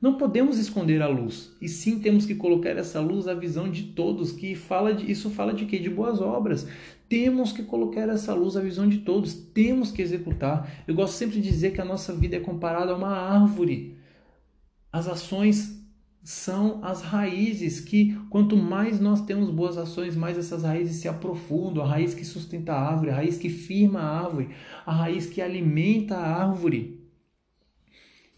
Não 0.00 0.14
podemos 0.14 0.58
esconder 0.58 1.00
a 1.00 1.06
luz, 1.06 1.52
e 1.60 1.68
sim 1.68 2.00
temos 2.00 2.26
que 2.26 2.34
colocar 2.34 2.70
essa 2.70 2.98
luz 2.98 3.28
à 3.28 3.34
visão 3.34 3.70
de 3.70 3.84
todos, 3.84 4.32
que 4.32 4.56
fala 4.56 4.92
de, 4.92 5.08
isso 5.08 5.30
fala 5.30 5.54
de 5.54 5.64
quê? 5.64 5.78
De 5.78 5.88
boas 5.88 6.20
obras. 6.20 6.66
Temos 7.12 7.52
que 7.52 7.62
colocar 7.62 8.08
essa 8.08 8.32
luz 8.32 8.56
à 8.56 8.62
visão 8.62 8.88
de 8.88 9.00
todos, 9.00 9.34
temos 9.34 9.90
que 9.90 10.00
executar. 10.00 10.82
Eu 10.88 10.94
gosto 10.94 11.12
sempre 11.12 11.42
de 11.42 11.42
dizer 11.42 11.72
que 11.72 11.80
a 11.82 11.84
nossa 11.84 12.14
vida 12.14 12.36
é 12.36 12.40
comparada 12.40 12.90
a 12.90 12.96
uma 12.96 13.14
árvore. 13.14 13.98
As 14.90 15.06
ações 15.06 15.78
são 16.24 16.82
as 16.82 17.02
raízes 17.02 17.80
que 17.80 18.18
quanto 18.30 18.56
mais 18.56 18.98
nós 18.98 19.20
temos 19.26 19.50
boas 19.50 19.76
ações, 19.76 20.16
mais 20.16 20.38
essas 20.38 20.62
raízes 20.62 21.02
se 21.02 21.06
aprofundam, 21.06 21.84
a 21.84 21.86
raiz 21.86 22.14
que 22.14 22.24
sustenta 22.24 22.72
a 22.72 22.80
árvore, 22.80 23.10
a 23.10 23.16
raiz 23.16 23.36
que 23.36 23.50
firma 23.50 24.00
a 24.00 24.24
árvore, 24.24 24.48
a 24.86 24.92
raiz 24.94 25.26
que 25.26 25.42
alimenta 25.42 26.16
a 26.16 26.46
árvore 26.46 26.98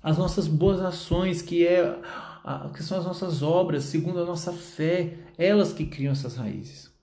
as 0.03 0.19
nossas 0.19 0.49
boas 0.49 0.81
ações, 0.81 1.41
que, 1.41 1.65
é, 1.65 1.97
que 2.75 2.83
são 2.83 2.99
as 2.99 3.05
nossas 3.05 3.41
obras, 3.41 3.85
segundo 3.85 4.19
a 4.19 4.27
nossa 4.27 4.53
fé, 4.53 5.15
elas 5.39 5.73
que 5.73 5.87
criam 5.87 6.11
essas 6.11 6.35
raízes. 6.35 6.94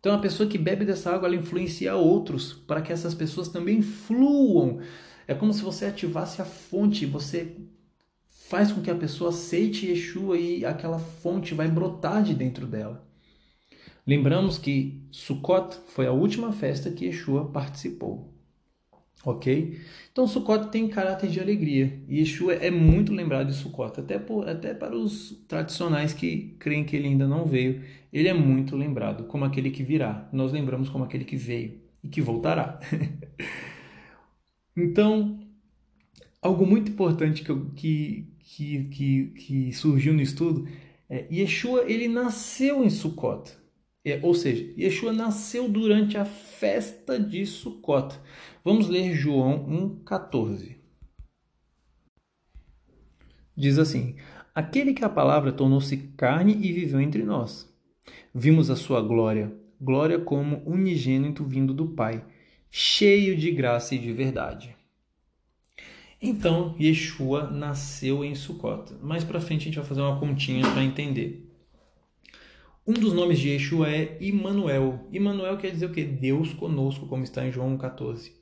Então, 0.00 0.14
a 0.14 0.18
pessoa 0.18 0.48
que 0.48 0.56
bebe 0.56 0.84
dessa 0.84 1.10
água, 1.10 1.26
ela 1.26 1.36
influencia 1.36 1.94
outros 1.96 2.52
para 2.52 2.80
que 2.80 2.92
essas 2.92 3.14
pessoas 3.14 3.48
também 3.48 3.82
fluam. 3.82 4.80
É 5.26 5.34
como 5.34 5.52
se 5.52 5.62
você 5.62 5.86
ativasse 5.86 6.40
a 6.40 6.44
fonte, 6.44 7.04
você 7.04 7.56
faz 8.48 8.72
com 8.72 8.80
que 8.80 8.90
a 8.90 8.94
pessoa 8.94 9.30
aceite 9.30 9.86
Yeshua 9.86 10.38
e 10.38 10.64
aquela 10.64 10.98
fonte 10.98 11.54
vai 11.54 11.68
brotar 11.68 12.22
de 12.22 12.32
dentro 12.32 12.66
dela. 12.66 13.06
Lembramos 14.06 14.56
que 14.56 15.02
Sukkot 15.10 15.76
foi 15.88 16.06
a 16.06 16.12
última 16.12 16.50
festa 16.50 16.90
que 16.90 17.04
Yeshua 17.04 17.50
participou. 17.50 18.32
Ok? 19.22 19.78
Então 20.10 20.26
Sukkot 20.26 20.70
tem 20.70 20.88
caráter 20.88 21.28
de 21.28 21.40
alegria. 21.40 22.00
E 22.08 22.20
Yeshua 22.20 22.54
é 22.54 22.70
muito 22.70 23.12
lembrado 23.12 23.48
de 23.48 23.54
Sukkot, 23.54 24.00
até, 24.00 24.18
por, 24.18 24.48
até 24.48 24.72
para 24.72 24.96
os 24.96 25.38
tradicionais 25.46 26.14
que 26.14 26.56
creem 26.58 26.84
que 26.84 26.96
ele 26.96 27.08
ainda 27.08 27.28
não 27.28 27.44
veio. 27.44 27.82
Ele 28.12 28.28
é 28.28 28.34
muito 28.34 28.76
lembrado 28.76 29.24
como 29.24 29.44
aquele 29.44 29.70
que 29.70 29.82
virá. 29.82 30.28
Nós 30.32 30.52
lembramos 30.52 30.88
como 30.88 31.04
aquele 31.04 31.24
que 31.24 31.36
veio 31.36 31.80
e 32.02 32.08
que 32.08 32.20
voltará. 32.20 32.80
então, 34.76 35.38
algo 36.40 36.66
muito 36.66 36.90
importante 36.90 37.42
que, 37.42 37.54
que, 37.74 38.26
que, 38.38 38.84
que, 38.84 39.26
que 39.26 39.72
surgiu 39.72 40.14
no 40.14 40.22
estudo 40.22 40.66
é 41.08 41.26
Yeshua 41.30 41.84
ele 41.90 42.08
nasceu 42.08 42.84
em 42.84 42.90
Sukkot. 42.90 43.56
É, 44.04 44.20
ou 44.22 44.32
seja, 44.32 44.72
Yeshua 44.78 45.12
nasceu 45.12 45.68
durante 45.68 46.16
a 46.16 46.24
festa 46.24 47.18
de 47.18 47.44
Sukkot. 47.44 48.18
Vamos 48.64 48.88
ler 48.88 49.14
João 49.14 49.66
1,14. 50.04 50.76
Diz 53.56 53.78
assim: 53.78 54.16
Aquele 54.54 54.94
que 54.94 55.04
a 55.04 55.08
palavra 55.08 55.52
tornou-se 55.52 55.96
carne 56.16 56.52
e 56.54 56.72
viveu 56.72 57.00
entre 57.00 57.24
nós. 57.24 57.67
Vimos 58.34 58.70
a 58.70 58.76
sua 58.76 59.00
glória, 59.00 59.52
glória 59.80 60.18
como 60.18 60.62
unigênito 60.66 61.44
vindo 61.44 61.72
do 61.72 61.86
Pai, 61.86 62.24
cheio 62.70 63.36
de 63.36 63.50
graça 63.50 63.94
e 63.94 63.98
de 63.98 64.12
verdade. 64.12 64.76
Então, 66.20 66.74
Yeshua 66.80 67.48
nasceu 67.48 68.24
em 68.24 68.34
Sukkot. 68.34 68.94
Mais 69.00 69.22
para 69.22 69.40
frente 69.40 69.62
a 69.62 69.64
gente 69.66 69.76
vai 69.78 69.84
fazer 69.84 70.00
uma 70.00 70.18
continha 70.18 70.68
para 70.68 70.82
entender. 70.82 71.48
Um 72.84 72.92
dos 72.92 73.12
nomes 73.12 73.38
de 73.38 73.50
Yeshua 73.50 73.88
é 73.88 74.18
Immanuel. 74.20 75.06
Immanuel 75.12 75.58
quer 75.58 75.70
dizer 75.70 75.86
o 75.86 75.92
quê? 75.92 76.04
Deus 76.04 76.52
conosco, 76.52 77.06
como 77.06 77.22
está 77.22 77.46
em 77.46 77.52
João 77.52 77.76
14. 77.76 78.32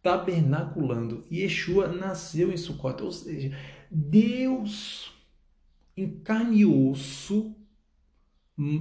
Tabernaculando. 0.00 1.24
Yeshua 1.30 1.88
nasceu 1.88 2.50
em 2.50 2.56
Sukkot, 2.56 3.02
ou 3.02 3.12
seja, 3.12 3.50
Deus 3.90 5.12
em 5.96 6.08
carne 6.20 6.60
e 6.60 6.66
osso 6.66 7.54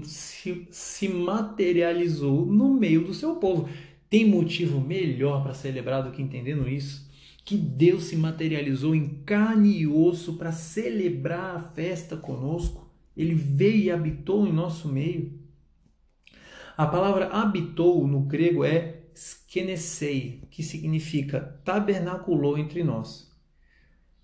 se, 0.03 0.67
se 0.71 1.07
materializou 1.07 2.45
no 2.45 2.73
meio 2.73 3.03
do 3.03 3.13
seu 3.13 3.35
povo. 3.35 3.69
Tem 4.09 4.25
motivo 4.27 4.81
melhor 4.81 5.41
para 5.41 5.53
celebrar 5.53 6.03
do 6.03 6.11
que 6.11 6.21
entendendo 6.21 6.67
isso? 6.67 7.09
Que 7.45 7.57
Deus 7.57 8.03
se 8.03 8.15
materializou 8.15 8.93
em 8.93 9.21
carne 9.25 9.79
e 9.79 9.87
osso 9.87 10.33
para 10.33 10.51
celebrar 10.51 11.55
a 11.55 11.59
festa 11.59 12.17
conosco? 12.17 12.89
Ele 13.15 13.33
veio 13.33 13.83
e 13.83 13.91
habitou 13.91 14.45
em 14.45 14.53
nosso 14.53 14.87
meio. 14.87 15.39
A 16.77 16.85
palavra 16.85 17.27
habitou 17.27 18.07
no 18.07 18.21
grego 18.21 18.63
é 18.63 19.01
skenesei, 19.15 20.41
que 20.49 20.63
significa 20.63 21.61
tabernaculou 21.63 22.57
entre 22.57 22.83
nós. 22.83 23.30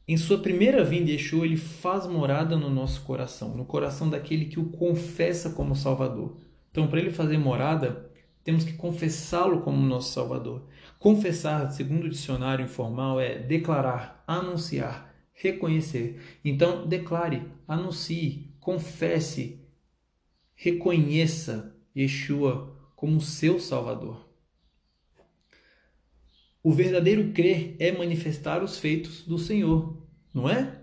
Em 0.08 0.16
sua 0.16 0.38
primeira 0.38 0.86
vinda, 0.86 1.12
Yeshua 1.12 1.46
ele 1.46 1.58
faz 1.58 2.08
morada 2.08 2.56
no 2.56 2.70
nosso 2.70 3.02
coração, 3.02 3.58
no 3.58 3.66
coração 3.66 4.10
daquele 4.10 4.46
que 4.46 4.58
o 4.58 4.70
confessa 4.70 5.50
como 5.50 5.76
Salvador. 5.76 6.38
Então, 6.72 6.88
para 6.88 7.02
ele 7.02 7.12
fazer 7.12 7.38
morada, 7.38 8.10
temos 8.42 8.64
que 8.64 8.72
confessá-lo 8.72 9.60
como 9.62 9.86
nosso 9.86 10.14
Salvador. 10.14 10.66
Confessar, 10.98 11.70
segundo 11.72 12.06
o 12.06 12.10
dicionário 12.10 12.64
informal, 12.64 13.20
é 13.20 13.38
declarar, 13.38 14.24
anunciar, 14.26 15.14
reconhecer. 15.34 16.22
Então, 16.46 16.88
declare, 16.88 17.44
anuncie, 17.68 18.56
confesse, 18.62 19.60
reconheça 20.56 21.76
Yeshua 21.94 22.74
como 22.96 23.20
seu 23.20 23.60
Salvador. 23.60 24.27
O 26.68 26.72
verdadeiro 26.74 27.32
crer 27.32 27.78
é 27.80 27.94
manifestar 27.94 28.62
os 28.62 28.78
feitos 28.78 29.22
do 29.22 29.38
Senhor, 29.38 29.96
não 30.34 30.50
é? 30.50 30.82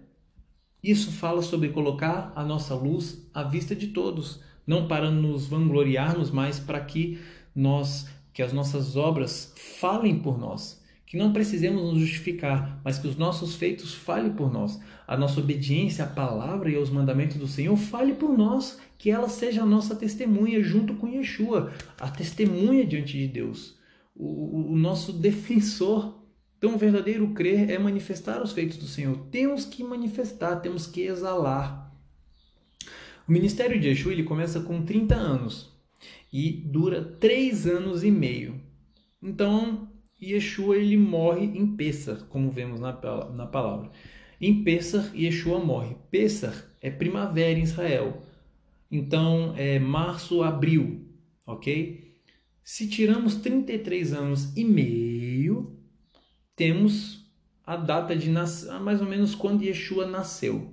Isso 0.82 1.12
fala 1.12 1.42
sobre 1.42 1.68
colocar 1.68 2.32
a 2.34 2.42
nossa 2.42 2.74
luz 2.74 3.28
à 3.34 3.42
vista 3.42 3.76
de 3.76 3.88
todos, 3.88 4.40
não 4.66 4.88
para 4.88 5.10
nos 5.10 5.46
vangloriarmos, 5.46 6.30
mas 6.30 6.58
para 6.58 6.80
que 6.80 7.18
nós, 7.54 8.08
que 8.32 8.42
as 8.42 8.50
nossas 8.50 8.96
obras 8.96 9.52
falem 9.78 10.18
por 10.18 10.38
nós 10.38 10.82
que 11.04 11.18
não 11.18 11.34
precisemos 11.34 11.82
nos 11.82 12.00
justificar, 12.00 12.80
mas 12.82 12.98
que 12.98 13.06
os 13.06 13.16
nossos 13.16 13.54
feitos 13.54 13.94
falem 13.94 14.32
por 14.32 14.50
nós. 14.50 14.80
A 15.06 15.18
nossa 15.18 15.38
obediência 15.38 16.06
à 16.06 16.08
palavra 16.08 16.70
e 16.70 16.76
aos 16.76 16.88
mandamentos 16.88 17.36
do 17.36 17.46
Senhor 17.46 17.76
fale 17.76 18.14
por 18.14 18.36
nós, 18.36 18.80
que 18.96 19.10
ela 19.10 19.28
seja 19.28 19.62
a 19.62 19.66
nossa 19.66 19.94
testemunha 19.94 20.62
junto 20.62 20.94
com 20.94 21.06
Yeshua, 21.06 21.72
a 22.00 22.08
testemunha 22.08 22.86
diante 22.86 23.18
de 23.18 23.28
Deus, 23.28 23.76
o, 24.14 24.72
o 24.72 24.76
nosso 24.76 25.12
defensor. 25.12 26.22
Então, 26.58 26.74
o 26.74 26.78
verdadeiro 26.78 27.28
crer 27.34 27.70
é 27.70 27.78
manifestar 27.78 28.42
os 28.42 28.52
feitos 28.52 28.76
do 28.76 28.86
Senhor. 28.86 29.16
Temos 29.30 29.64
que 29.64 29.82
manifestar, 29.82 30.56
temos 30.56 30.86
que 30.86 31.02
exalar. 31.02 31.92
O 33.28 33.32
ministério 33.32 33.78
de 33.80 33.88
Yeshua 33.88 34.12
ele 34.12 34.22
começa 34.22 34.60
com 34.60 34.84
30 34.84 35.14
anos 35.14 35.72
e 36.32 36.50
dura 36.50 37.02
3 37.02 37.66
anos 37.66 38.04
e 38.04 38.10
meio. 38.10 38.60
Então, 39.22 39.88
Yeshua 40.20 40.76
ele 40.76 40.96
morre 40.96 41.44
em 41.44 41.66
Pessah, 41.76 42.16
como 42.28 42.50
vemos 42.50 42.80
na, 42.80 42.92
na 43.34 43.46
palavra. 43.46 43.90
Em 44.40 44.62
Pessah, 44.62 45.10
Yeshua 45.14 45.58
morre. 45.58 45.96
Pessah 46.10 46.54
é 46.80 46.90
primavera 46.90 47.58
em 47.58 47.62
Israel. 47.62 48.22
Então, 48.90 49.54
é 49.56 49.78
março, 49.78 50.42
abril, 50.42 51.08
ok? 51.46 52.03
Se 52.64 52.88
tiramos 52.88 53.34
33 53.36 54.14
anos 54.14 54.56
e 54.56 54.64
meio, 54.64 55.78
temos 56.56 57.30
a 57.66 57.76
data 57.76 58.16
de 58.16 58.30
nascer, 58.30 58.72
mais 58.80 59.02
ou 59.02 59.06
menos 59.06 59.34
quando 59.34 59.62
Yeshua 59.62 60.06
nasceu. 60.06 60.72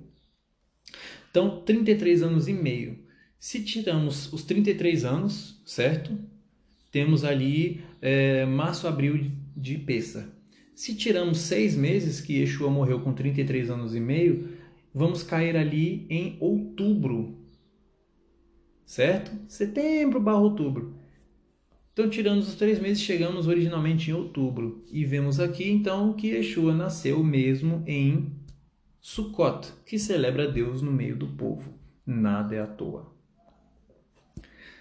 Então, 1.30 1.60
33 1.60 2.22
anos 2.22 2.48
e 2.48 2.52
meio. 2.54 2.98
Se 3.38 3.62
tiramos 3.62 4.32
os 4.32 4.42
33 4.42 5.04
anos, 5.04 5.60
certo? 5.66 6.16
Temos 6.90 7.24
ali 7.24 7.84
é, 8.00 8.46
março, 8.46 8.88
abril 8.88 9.30
de 9.54 9.76
Pessa. 9.76 10.32
Se 10.74 10.94
tiramos 10.94 11.38
seis 11.38 11.76
meses, 11.76 12.22
que 12.22 12.38
Yeshua 12.38 12.70
morreu 12.70 13.00
com 13.00 13.12
33 13.12 13.70
anos 13.70 13.94
e 13.94 14.00
meio, 14.00 14.56
vamos 14.94 15.22
cair 15.22 15.58
ali 15.58 16.06
em 16.08 16.38
outubro. 16.40 17.38
Certo? 18.86 19.30
Setembro 19.46 20.18
barra 20.20 20.38
outubro. 20.38 21.01
Então, 21.92 22.08
tirando 22.08 22.40
os 22.40 22.54
três 22.54 22.80
meses, 22.80 23.02
chegamos 23.02 23.46
originalmente 23.46 24.10
em 24.10 24.14
outubro. 24.14 24.82
E 24.90 25.04
vemos 25.04 25.38
aqui, 25.38 25.70
então, 25.70 26.14
que 26.14 26.28
Yeshua 26.28 26.72
nasceu 26.74 27.22
mesmo 27.22 27.82
em 27.86 28.32
Sukkot, 28.98 29.68
que 29.84 29.98
celebra 29.98 30.50
Deus 30.50 30.80
no 30.80 30.90
meio 30.90 31.14
do 31.16 31.26
povo. 31.26 31.74
Nada 32.06 32.54
é 32.54 32.60
à 32.60 32.66
toa. 32.66 33.12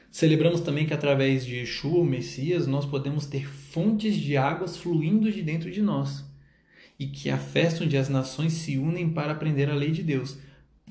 Celebramos 0.09 0.61
também 0.61 0.85
que 0.85 0.93
através 0.93 1.45
de 1.45 1.55
Yeshua, 1.55 1.99
o 1.99 2.05
Messias, 2.05 2.65
nós 2.65 2.85
podemos 2.85 3.25
ter 3.25 3.45
fontes 3.45 4.15
de 4.15 4.37
águas 4.37 4.77
fluindo 4.77 5.29
de 5.29 5.41
dentro 5.41 5.69
de 5.69 5.81
nós. 5.81 6.23
E 6.97 7.07
que 7.07 7.29
a 7.29 7.37
festa 7.37 7.83
onde 7.83 7.97
as 7.97 8.07
nações 8.07 8.53
se 8.53 8.77
unem 8.77 9.09
para 9.09 9.33
aprender 9.33 9.69
a 9.69 9.75
lei 9.75 9.91
de 9.91 10.03
Deus. 10.03 10.37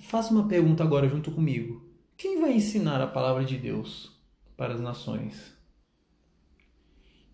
Faça 0.01 0.35
uma 0.35 0.49
pergunta 0.49 0.83
agora 0.83 1.09
junto 1.09 1.31
comigo. 1.31 1.89
Quem 2.15 2.41
vai 2.41 2.53
ensinar 2.53 3.01
a 3.01 3.07
palavra 3.07 3.45
de 3.45 3.57
Deus 3.57 4.11
para 4.57 4.75
as 4.75 4.81
nações? 4.81 5.60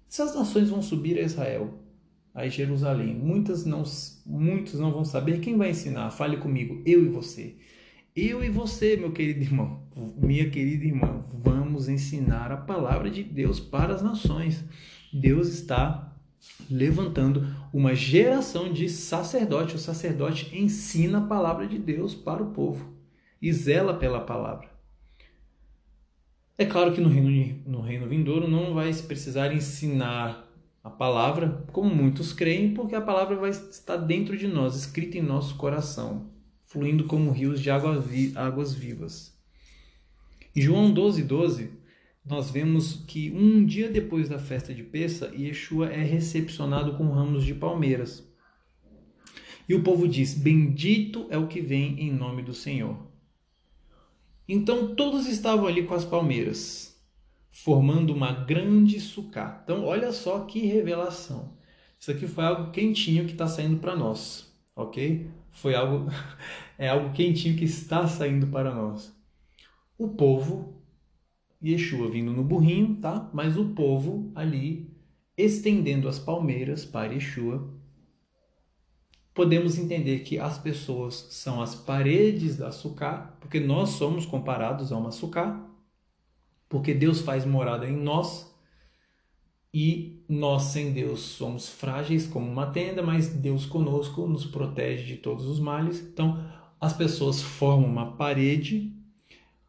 Essas 0.08 0.34
nações 0.34 0.70
vão 0.70 0.80
subir 0.80 1.18
a 1.18 1.22
Israel, 1.22 1.74
a 2.34 2.46
Jerusalém. 2.48 3.14
Muitas 3.14 3.64
não, 3.64 3.82
muitos 4.24 4.78
não 4.78 4.92
vão 4.92 5.04
saber 5.04 5.40
quem 5.40 5.56
vai 5.56 5.70
ensinar. 5.70 6.10
Fale 6.10 6.36
comigo, 6.36 6.82
eu 6.86 7.04
e 7.04 7.08
você. 7.08 7.56
Eu 8.14 8.42
e 8.42 8.48
você, 8.48 8.96
meu 8.96 9.12
querido 9.12 9.40
irmão, 9.40 9.82
minha 10.16 10.48
querida 10.48 10.84
irmã, 10.84 11.22
vamos 11.34 11.88
ensinar 11.88 12.50
a 12.50 12.56
palavra 12.56 13.10
de 13.10 13.22
Deus 13.22 13.60
para 13.60 13.94
as 13.94 14.02
nações. 14.02 14.64
Deus 15.12 15.48
está 15.48 16.16
levantando 16.70 17.46
uma 17.72 17.94
geração 17.94 18.72
de 18.72 18.88
sacerdote. 18.88 19.76
O 19.76 19.78
sacerdote 19.78 20.56
ensina 20.56 21.18
a 21.18 21.26
palavra 21.26 21.66
de 21.66 21.78
Deus 21.78 22.14
para 22.14 22.42
o 22.42 22.52
povo 22.52 22.94
e 23.40 23.52
zela 23.52 23.94
pela 23.94 24.20
palavra. 24.20 24.75
É 26.58 26.64
claro 26.64 26.92
que 26.92 27.00
no 27.00 27.08
reino, 27.08 27.62
no 27.66 27.80
reino 27.80 28.08
vindouro 28.08 28.48
não 28.48 28.74
vai 28.74 28.92
se 28.92 29.02
precisar 29.02 29.52
ensinar 29.52 30.46
a 30.82 30.90
palavra, 30.90 31.64
como 31.72 31.94
muitos 31.94 32.32
creem, 32.32 32.72
porque 32.72 32.94
a 32.94 33.00
palavra 33.00 33.36
vai 33.36 33.50
estar 33.50 33.96
dentro 33.96 34.36
de 34.36 34.46
nós, 34.46 34.76
escrita 34.76 35.18
em 35.18 35.22
nosso 35.22 35.56
coração 35.56 36.34
fluindo 36.66 37.04
como 37.04 37.30
rios 37.30 37.60
de 37.60 37.70
água 37.70 37.98
vi 37.98 38.32
águas 38.34 38.74
vivas. 38.74 39.34
Em 40.54 40.60
João 40.60 40.92
12, 40.92 41.22
12, 41.22 41.70
nós 42.24 42.50
vemos 42.50 43.04
que 43.06 43.30
um 43.30 43.64
dia 43.64 43.88
depois 43.88 44.28
da 44.28 44.38
festa 44.38 44.74
de 44.74 44.82
Pessa, 44.82 45.32
Yeshua 45.34 45.88
é 45.88 46.02
recepcionado 46.02 46.94
com 46.96 47.08
ramos 47.10 47.44
de 47.44 47.54
palmeiras. 47.54 48.26
E 49.68 49.74
o 49.74 49.82
povo 49.82 50.08
diz: 50.08 50.34
Bendito 50.34 51.26
é 51.30 51.38
o 51.38 51.46
que 51.46 51.60
vem 51.60 52.00
em 52.00 52.12
nome 52.12 52.42
do 52.42 52.52
Senhor. 52.52 53.05
Então 54.48 54.94
todos 54.94 55.26
estavam 55.26 55.66
ali 55.66 55.84
com 55.84 55.94
as 55.94 56.04
palmeiras, 56.04 56.96
formando 57.50 58.14
uma 58.14 58.32
grande 58.32 59.00
sucá. 59.00 59.60
Então 59.64 59.84
olha 59.84 60.12
só 60.12 60.40
que 60.40 60.66
revelação. 60.66 61.56
Isso 61.98 62.10
aqui 62.10 62.26
foi 62.26 62.44
algo 62.44 62.70
quentinho 62.70 63.24
que 63.24 63.32
está 63.32 63.48
saindo 63.48 63.78
para 63.78 63.96
nós, 63.96 64.52
ok? 64.74 65.28
Foi 65.50 65.74
algo, 65.74 66.10
é 66.78 66.88
algo 66.88 67.12
quentinho 67.12 67.56
que 67.56 67.64
está 67.64 68.06
saindo 68.06 68.46
para 68.46 68.72
nós. 68.72 69.12
O 69.98 70.08
povo, 70.08 70.80
Yeshua 71.64 72.08
vindo 72.10 72.32
no 72.32 72.44
burrinho, 72.44 72.96
tá? 72.96 73.28
Mas 73.32 73.56
o 73.56 73.70
povo 73.70 74.30
ali 74.34 74.94
estendendo 75.36 76.08
as 76.08 76.18
palmeiras 76.18 76.84
para 76.84 77.12
Yeshua, 77.12 77.68
podemos 79.36 79.76
entender 79.76 80.20
que 80.20 80.38
as 80.38 80.58
pessoas 80.58 81.28
são 81.30 81.60
as 81.60 81.74
paredes 81.74 82.56
da 82.56 82.72
sucá, 82.72 83.36
porque 83.38 83.60
nós 83.60 83.90
somos 83.90 84.24
comparados 84.24 84.90
a 84.90 84.96
uma 84.96 85.12
sucá, 85.12 85.62
porque 86.70 86.94
Deus 86.94 87.20
faz 87.20 87.44
morada 87.44 87.86
em 87.86 87.94
nós 87.94 88.50
e 89.74 90.24
nós 90.26 90.62
sem 90.62 90.90
Deus 90.90 91.20
somos 91.20 91.68
frágeis 91.68 92.26
como 92.26 92.50
uma 92.50 92.68
tenda, 92.68 93.02
mas 93.02 93.28
Deus 93.28 93.66
conosco 93.66 94.26
nos 94.26 94.46
protege 94.46 95.04
de 95.04 95.16
todos 95.16 95.44
os 95.44 95.60
males. 95.60 96.00
Então, 96.00 96.42
as 96.80 96.94
pessoas 96.94 97.42
formam 97.42 97.90
uma 97.90 98.16
parede. 98.16 98.90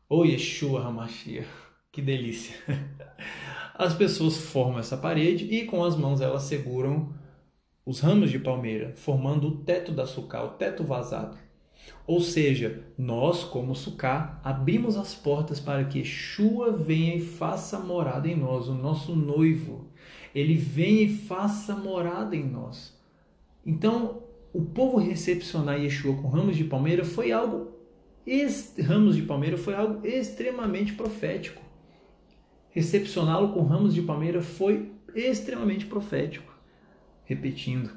O 0.10 0.24
Yeshua 0.24 0.88
Hamashiach, 0.88 1.46
que 1.92 2.02
delícia! 2.02 2.56
As 3.76 3.94
pessoas 3.94 4.38
formam 4.38 4.80
essa 4.80 4.96
parede 4.96 5.44
e 5.54 5.66
com 5.66 5.84
as 5.84 5.96
mãos 5.96 6.20
elas 6.20 6.44
seguram 6.44 7.14
os 7.88 8.00
ramos 8.02 8.30
de 8.30 8.38
palmeira, 8.38 8.94
formando 8.96 9.48
o 9.48 9.58
teto 9.58 9.92
da 9.92 10.06
sucá, 10.06 10.44
o 10.44 10.50
teto 10.50 10.84
vazado. 10.84 11.38
Ou 12.06 12.20
seja, 12.20 12.84
nós, 12.98 13.44
como 13.44 13.74
sucá, 13.74 14.40
abrimos 14.44 14.98
as 14.98 15.16
portas 15.16 15.60
para 15.60 15.86
que 15.86 16.04
Shua 16.04 16.72
venha 16.72 17.16
e 17.16 17.22
faça 17.22 17.80
morada 17.80 18.28
em 18.28 18.36
nós, 18.36 18.68
o 18.68 18.74
nosso 18.74 19.16
noivo. 19.16 19.88
Ele 20.36 20.56
venha 20.56 21.04
e 21.04 21.18
faça 21.18 21.76
morada 21.76 22.36
em 22.36 22.44
nós. 22.44 22.96
Então, 23.66 24.22
o 24.54 24.62
povo 24.62 24.98
recepcionar 24.98 25.82
Yeshua 25.82 26.16
com 26.18 26.28
ramos 26.28 26.58
de 26.58 26.64
palmeira 26.64 27.04
foi 27.04 27.32
algo 27.32 27.76
ramos 28.86 29.16
de 29.16 29.22
palmeira 29.22 29.58
foi 29.58 29.74
algo 29.74 30.06
extremamente 30.06 30.92
profético 30.94 31.62
recepcioná-lo 32.78 33.54
com 33.54 33.64
ramos 33.64 33.92
de 33.96 34.04
palmeira 34.04 34.40
foi 34.40 34.92
extremamente 35.16 35.88
profético. 35.88 36.54
Repetindo. 37.28 37.92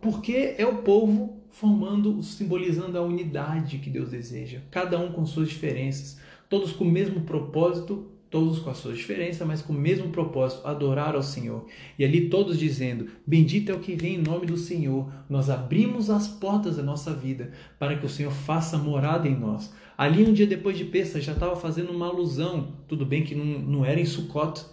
Porque 0.00 0.54
é 0.56 0.66
o 0.66 0.78
povo 0.78 1.42
formando, 1.50 2.22
simbolizando 2.22 2.98
a 2.98 3.02
unidade 3.02 3.78
que 3.78 3.90
Deus 3.90 4.10
deseja, 4.10 4.60
cada 4.70 4.98
um 4.98 5.12
com 5.12 5.24
suas 5.26 5.48
diferenças, 5.48 6.18
todos 6.48 6.72
com 6.72 6.84
o 6.84 6.90
mesmo 6.90 7.22
propósito, 7.22 8.10
todos 8.32 8.58
com 8.58 8.70
as 8.70 8.78
suas 8.78 8.96
diferenças, 8.96 9.46
mas 9.46 9.60
com 9.60 9.74
o 9.74 9.78
mesmo 9.78 10.08
propósito, 10.08 10.66
adorar 10.66 11.14
ao 11.14 11.22
Senhor. 11.22 11.66
E 11.98 12.04
ali 12.04 12.30
todos 12.30 12.58
dizendo: 12.58 13.08
Bendito 13.26 13.70
é 13.70 13.74
o 13.74 13.78
que 13.78 13.94
vem 13.94 14.14
em 14.14 14.22
nome 14.22 14.46
do 14.46 14.56
Senhor. 14.56 15.12
Nós 15.28 15.50
abrimos 15.50 16.08
as 16.08 16.26
portas 16.26 16.76
da 16.76 16.82
nossa 16.82 17.12
vida 17.12 17.52
para 17.78 17.96
que 17.96 18.06
o 18.06 18.08
Senhor 18.08 18.32
faça 18.32 18.78
morada 18.78 19.28
em 19.28 19.38
nós. 19.38 19.72
Ali 19.96 20.24
um 20.24 20.32
dia 20.32 20.46
depois 20.46 20.78
de 20.78 20.84
Pessa 20.86 21.20
já 21.20 21.32
estava 21.32 21.54
fazendo 21.54 21.92
uma 21.92 22.08
alusão. 22.08 22.72
Tudo 22.88 23.04
bem 23.04 23.22
que 23.22 23.34
não, 23.34 23.44
não 23.44 23.84
era 23.84 24.00
em 24.00 24.06
Sukkot. 24.06 24.64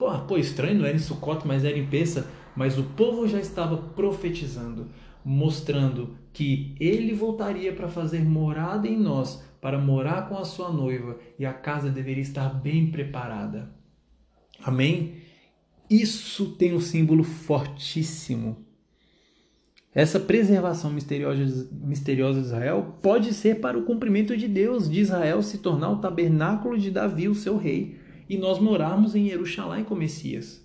Pô, 0.00 0.18
pô, 0.20 0.38
estranho, 0.38 0.78
não 0.78 0.86
era 0.86 0.96
em 0.96 0.98
Sukkot, 0.98 1.46
mas 1.46 1.62
era 1.62 1.78
em 1.78 1.86
Pessa. 1.86 2.26
Mas 2.56 2.78
o 2.78 2.82
povo 2.82 3.28
já 3.28 3.38
estava 3.38 3.76
profetizando, 3.76 4.88
mostrando 5.22 6.16
que 6.32 6.74
ele 6.80 7.12
voltaria 7.12 7.70
para 7.74 7.86
fazer 7.86 8.24
morada 8.24 8.88
em 8.88 8.98
nós, 8.98 9.44
para 9.60 9.78
morar 9.78 10.26
com 10.26 10.38
a 10.38 10.44
sua 10.46 10.72
noiva, 10.72 11.18
e 11.38 11.44
a 11.44 11.52
casa 11.52 11.90
deveria 11.90 12.22
estar 12.22 12.48
bem 12.48 12.90
preparada. 12.90 13.70
Amém? 14.64 15.16
Isso 15.90 16.52
tem 16.52 16.72
um 16.72 16.80
símbolo 16.80 17.22
fortíssimo 17.22 18.70
essa 19.92 20.20
preservação 20.20 20.92
misteriosa 20.92 22.40
de 22.40 22.46
Israel 22.46 22.94
pode 23.02 23.34
ser 23.34 23.58
para 23.58 23.76
o 23.76 23.82
cumprimento 23.82 24.36
de 24.36 24.46
Deus, 24.46 24.88
de 24.88 25.00
Israel 25.00 25.42
se 25.42 25.58
tornar 25.58 25.90
o 25.90 25.98
tabernáculo 25.98 26.78
de 26.78 26.92
Davi, 26.92 27.28
o 27.28 27.34
seu 27.34 27.56
rei, 27.56 27.98
e 28.30 28.38
nós 28.38 28.60
morarmos 28.60 29.16
em 29.16 29.28
Jerusalém 29.28 29.82
com 29.82 29.96
Messias. 29.96 30.64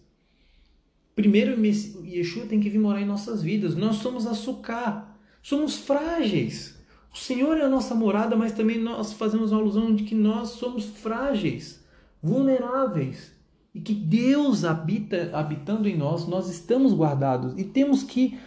Primeiro, 1.15 1.59
Yeshua 2.05 2.45
tem 2.45 2.59
que 2.59 2.69
vir 2.69 2.77
morar 2.77 3.01
em 3.01 3.05
nossas 3.05 3.41
vidas. 3.41 3.75
Nós 3.75 3.95
somos 3.95 4.27
açúcar, 4.27 5.17
somos 5.41 5.77
frágeis. 5.77 6.79
O 7.11 7.17
Senhor 7.17 7.57
é 7.57 7.63
a 7.63 7.69
nossa 7.69 7.95
morada, 7.95 8.35
mas 8.35 8.51
também 8.51 8.77
nós 8.79 9.13
fazemos 9.13 9.51
a 9.51 9.55
alusão 9.55 9.95
de 9.95 10.03
que 10.03 10.13
nós 10.13 10.49
somos 10.49 10.85
frágeis, 10.85 11.83
vulneráveis. 12.21 13.31
E 13.73 13.81
que 13.81 13.95
Deus 13.95 14.63
habita 14.63 15.31
habitando 15.33 15.89
em 15.89 15.97
nós, 15.97 16.27
nós 16.27 16.47
estamos 16.47 16.93
guardados 16.93 17.57
e 17.57 17.63
temos 17.63 18.03
que 18.03 18.37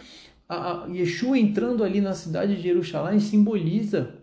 a, 0.47 0.87
Yeshua 0.87 1.37
entrando 1.37 1.83
ali 1.83 1.99
na 1.99 2.13
cidade 2.13 2.55
de 2.55 2.61
Jerusalém 2.61 3.19
simboliza 3.19 4.15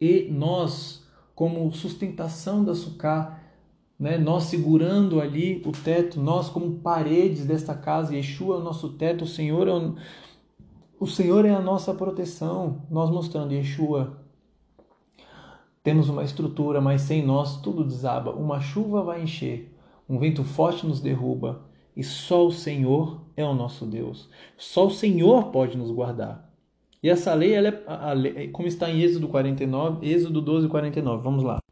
e 0.00 0.28
nós 0.30 1.04
como 1.34 1.72
sustentação 1.72 2.64
da 2.64 2.74
sucá, 2.74 3.43
né, 3.98 4.18
nós 4.18 4.44
segurando 4.44 5.20
ali 5.20 5.62
o 5.64 5.72
teto, 5.72 6.20
nós 6.20 6.48
como 6.48 6.78
paredes 6.80 7.46
desta 7.46 7.74
casa, 7.74 8.14
Yeshua 8.14 8.56
é 8.56 8.58
o 8.58 8.64
nosso 8.64 8.90
teto, 8.90 9.24
o 9.24 9.26
Senhor 9.26 9.68
é 9.68 9.72
o, 9.72 9.94
o 10.98 11.06
Senhor 11.06 11.44
é 11.44 11.50
a 11.50 11.60
nossa 11.60 11.94
proteção, 11.94 12.82
nós 12.90 13.10
mostrando 13.10 13.52
Yeshua 13.52 14.24
temos 15.82 16.08
uma 16.08 16.24
estrutura, 16.24 16.80
mas 16.80 17.02
sem 17.02 17.24
nós 17.24 17.60
tudo 17.60 17.84
desaba. 17.84 18.30
Uma 18.30 18.58
chuva 18.58 19.02
vai 19.02 19.22
encher, 19.22 19.76
um 20.08 20.18
vento 20.18 20.42
forte 20.42 20.86
nos 20.86 20.98
derruba, 20.98 21.60
e 21.94 22.02
só 22.02 22.46
o 22.46 22.50
Senhor 22.50 23.20
é 23.36 23.44
o 23.44 23.54
nosso 23.54 23.84
Deus. 23.84 24.30
Só 24.56 24.86
o 24.86 24.90
Senhor 24.90 25.50
pode 25.52 25.76
nos 25.76 25.90
guardar. 25.90 26.50
E 27.02 27.10
essa 27.10 27.34
lei, 27.34 27.52
ela 27.52 27.68
é, 27.68 28.14
lei, 28.14 28.48
como 28.48 28.66
está 28.66 28.90
em 28.90 29.02
Êxodo 29.02 29.28
49, 29.28 30.06
Êxodo 30.08 30.40
12, 30.40 30.68
49. 30.68 31.22
Vamos 31.22 31.44
lá. 31.44 31.63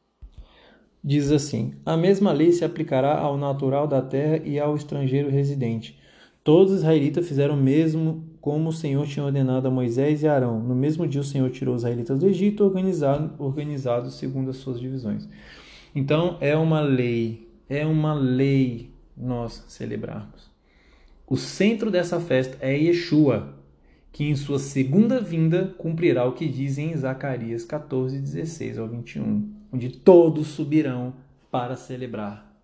Diz 1.05 1.33
assim: 1.33 1.75
A 1.85 1.97
mesma 1.97 2.33
lei 2.33 2.53
se 2.53 2.65
aplicará 2.65 3.19
ao 3.19 3.37
natural 3.37 3.88
da 3.88 4.01
terra 4.01 4.41
e 4.45 4.59
ao 4.61 4.77
estrangeiro 4.77 5.29
residente. 5.29 5.99
Todos 6.45 6.73
os 6.73 6.79
israelitas 6.79 7.27
fizeram 7.27 7.55
o 7.55 7.62
mesmo 7.62 8.25
como 8.41 8.71
o 8.71 8.73
Senhor 8.73 9.07
tinha 9.07 9.25
ordenado 9.25 9.69
a 9.69 9.71
Moisés 9.71 10.23
e 10.23 10.29
Arão. 10.29 10.61
No 10.61 10.75
mesmo 10.75 11.07
dia 11.07 11.21
o 11.21 11.25
Senhor 11.25 11.49
tirou 11.51 11.75
os 11.75 11.83
israelitas 11.83 12.19
do 12.19 12.29
Egito, 12.29 12.65
organizado, 12.65 13.33
organizados 13.38 14.15
segundo 14.15 14.51
as 14.51 14.57
suas 14.57 14.81
divisões. 14.81 15.29
Então 15.95 16.37
é 16.41 16.57
uma 16.57 16.81
lei, 16.81 17.49
é 17.69 17.87
uma 17.87 18.15
lei 18.15 18.91
nós 19.17 19.65
celebrarmos. 19.69 20.51
O 21.27 21.37
centro 21.37 21.91
dessa 21.91 22.21
festa 22.21 22.59
é 22.61 22.77
Yeshua, 22.77 23.55
que 24.11 24.25
em 24.25 24.37
sua 24.37 24.59
segunda 24.59 25.21
vinda 25.21 25.75
cumprirá 25.79 26.25
o 26.25 26.33
que 26.33 26.49
diz 26.49 26.79
em 26.79 26.97
Zacarias 26.97 27.65
14, 27.65 28.19
16 28.19 28.79
ao 28.79 28.88
21, 28.88 29.62
onde 29.73 29.89
todos 29.89 30.49
subirão 30.49 31.15
para 31.51 31.77
celebrar 31.77 32.55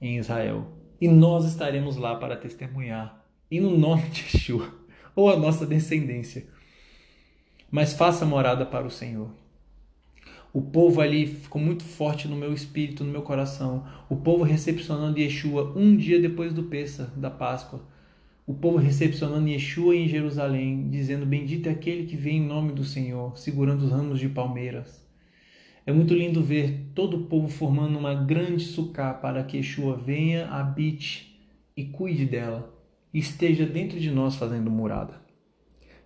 em 0.00 0.18
Israel. 0.18 0.72
E 1.00 1.08
nós 1.08 1.44
estaremos 1.44 1.96
lá 1.96 2.16
para 2.16 2.36
testemunhar, 2.36 3.24
e 3.50 3.60
no 3.60 3.76
nome 3.76 4.08
de 4.10 4.22
Yeshua, 4.22 4.72
ou 5.16 5.30
a 5.30 5.36
nossa 5.36 5.66
descendência. 5.66 6.46
Mas 7.70 7.92
faça 7.92 8.26
morada 8.26 8.66
para 8.66 8.86
o 8.86 8.90
Senhor 8.90 9.30
o 10.52 10.60
povo 10.60 11.00
ali 11.00 11.26
ficou 11.26 11.60
muito 11.60 11.82
forte 11.82 12.28
no 12.28 12.36
meu 12.36 12.52
espírito, 12.52 13.02
no 13.02 13.10
meu 13.10 13.22
coração. 13.22 13.86
O 14.10 14.16
povo 14.16 14.44
recepcionando 14.44 15.18
Yeshua 15.18 15.72
um 15.74 15.96
dia 15.96 16.20
depois 16.20 16.52
do 16.52 16.64
Pessa, 16.64 17.10
da 17.16 17.30
Páscoa. 17.30 17.80
O 18.46 18.52
povo 18.52 18.76
recepcionando 18.76 19.48
Yeshua 19.48 19.96
em 19.96 20.06
Jerusalém, 20.06 20.90
dizendo: 20.90 21.24
Bendito 21.24 21.70
é 21.70 21.72
aquele 21.72 22.04
que 22.04 22.16
vem 22.16 22.36
em 22.36 22.46
nome 22.46 22.72
do 22.72 22.84
Senhor, 22.84 23.36
segurando 23.38 23.82
os 23.82 23.90
ramos 23.90 24.20
de 24.20 24.28
palmeiras. 24.28 25.01
É 25.84 25.92
muito 25.92 26.14
lindo 26.14 26.42
ver 26.42 26.90
todo 26.94 27.16
o 27.16 27.24
povo 27.24 27.48
formando 27.48 27.98
uma 27.98 28.14
grande 28.14 28.64
sucá 28.64 29.12
para 29.12 29.42
que 29.42 29.56
Yeshua 29.56 29.96
venha, 29.96 30.48
habite 30.48 31.40
e 31.76 31.84
cuide 31.84 32.24
dela 32.24 32.72
e 33.12 33.18
esteja 33.18 33.66
dentro 33.66 33.98
de 33.98 34.10
nós 34.10 34.36
fazendo 34.36 34.70
morada. 34.70 35.20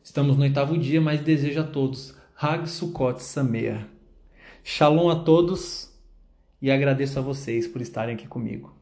Estamos 0.03 0.37
no 0.37 0.45
oitavo 0.45 0.79
dia, 0.79 1.01
mas 1.01 1.21
desejo 1.21 1.61
a 1.61 1.65
todos 1.65 2.17
Hag 2.41 2.69
Sukkot 2.69 3.23
Sameach. 3.23 3.87
Shalom 4.65 5.11
a 5.11 5.17
todos 5.17 5.93
e 6.61 6.71
agradeço 6.71 7.19
a 7.19 7.23
vocês 7.23 7.67
por 7.67 7.83
estarem 7.83 8.15
aqui 8.15 8.27
comigo. 8.27 8.76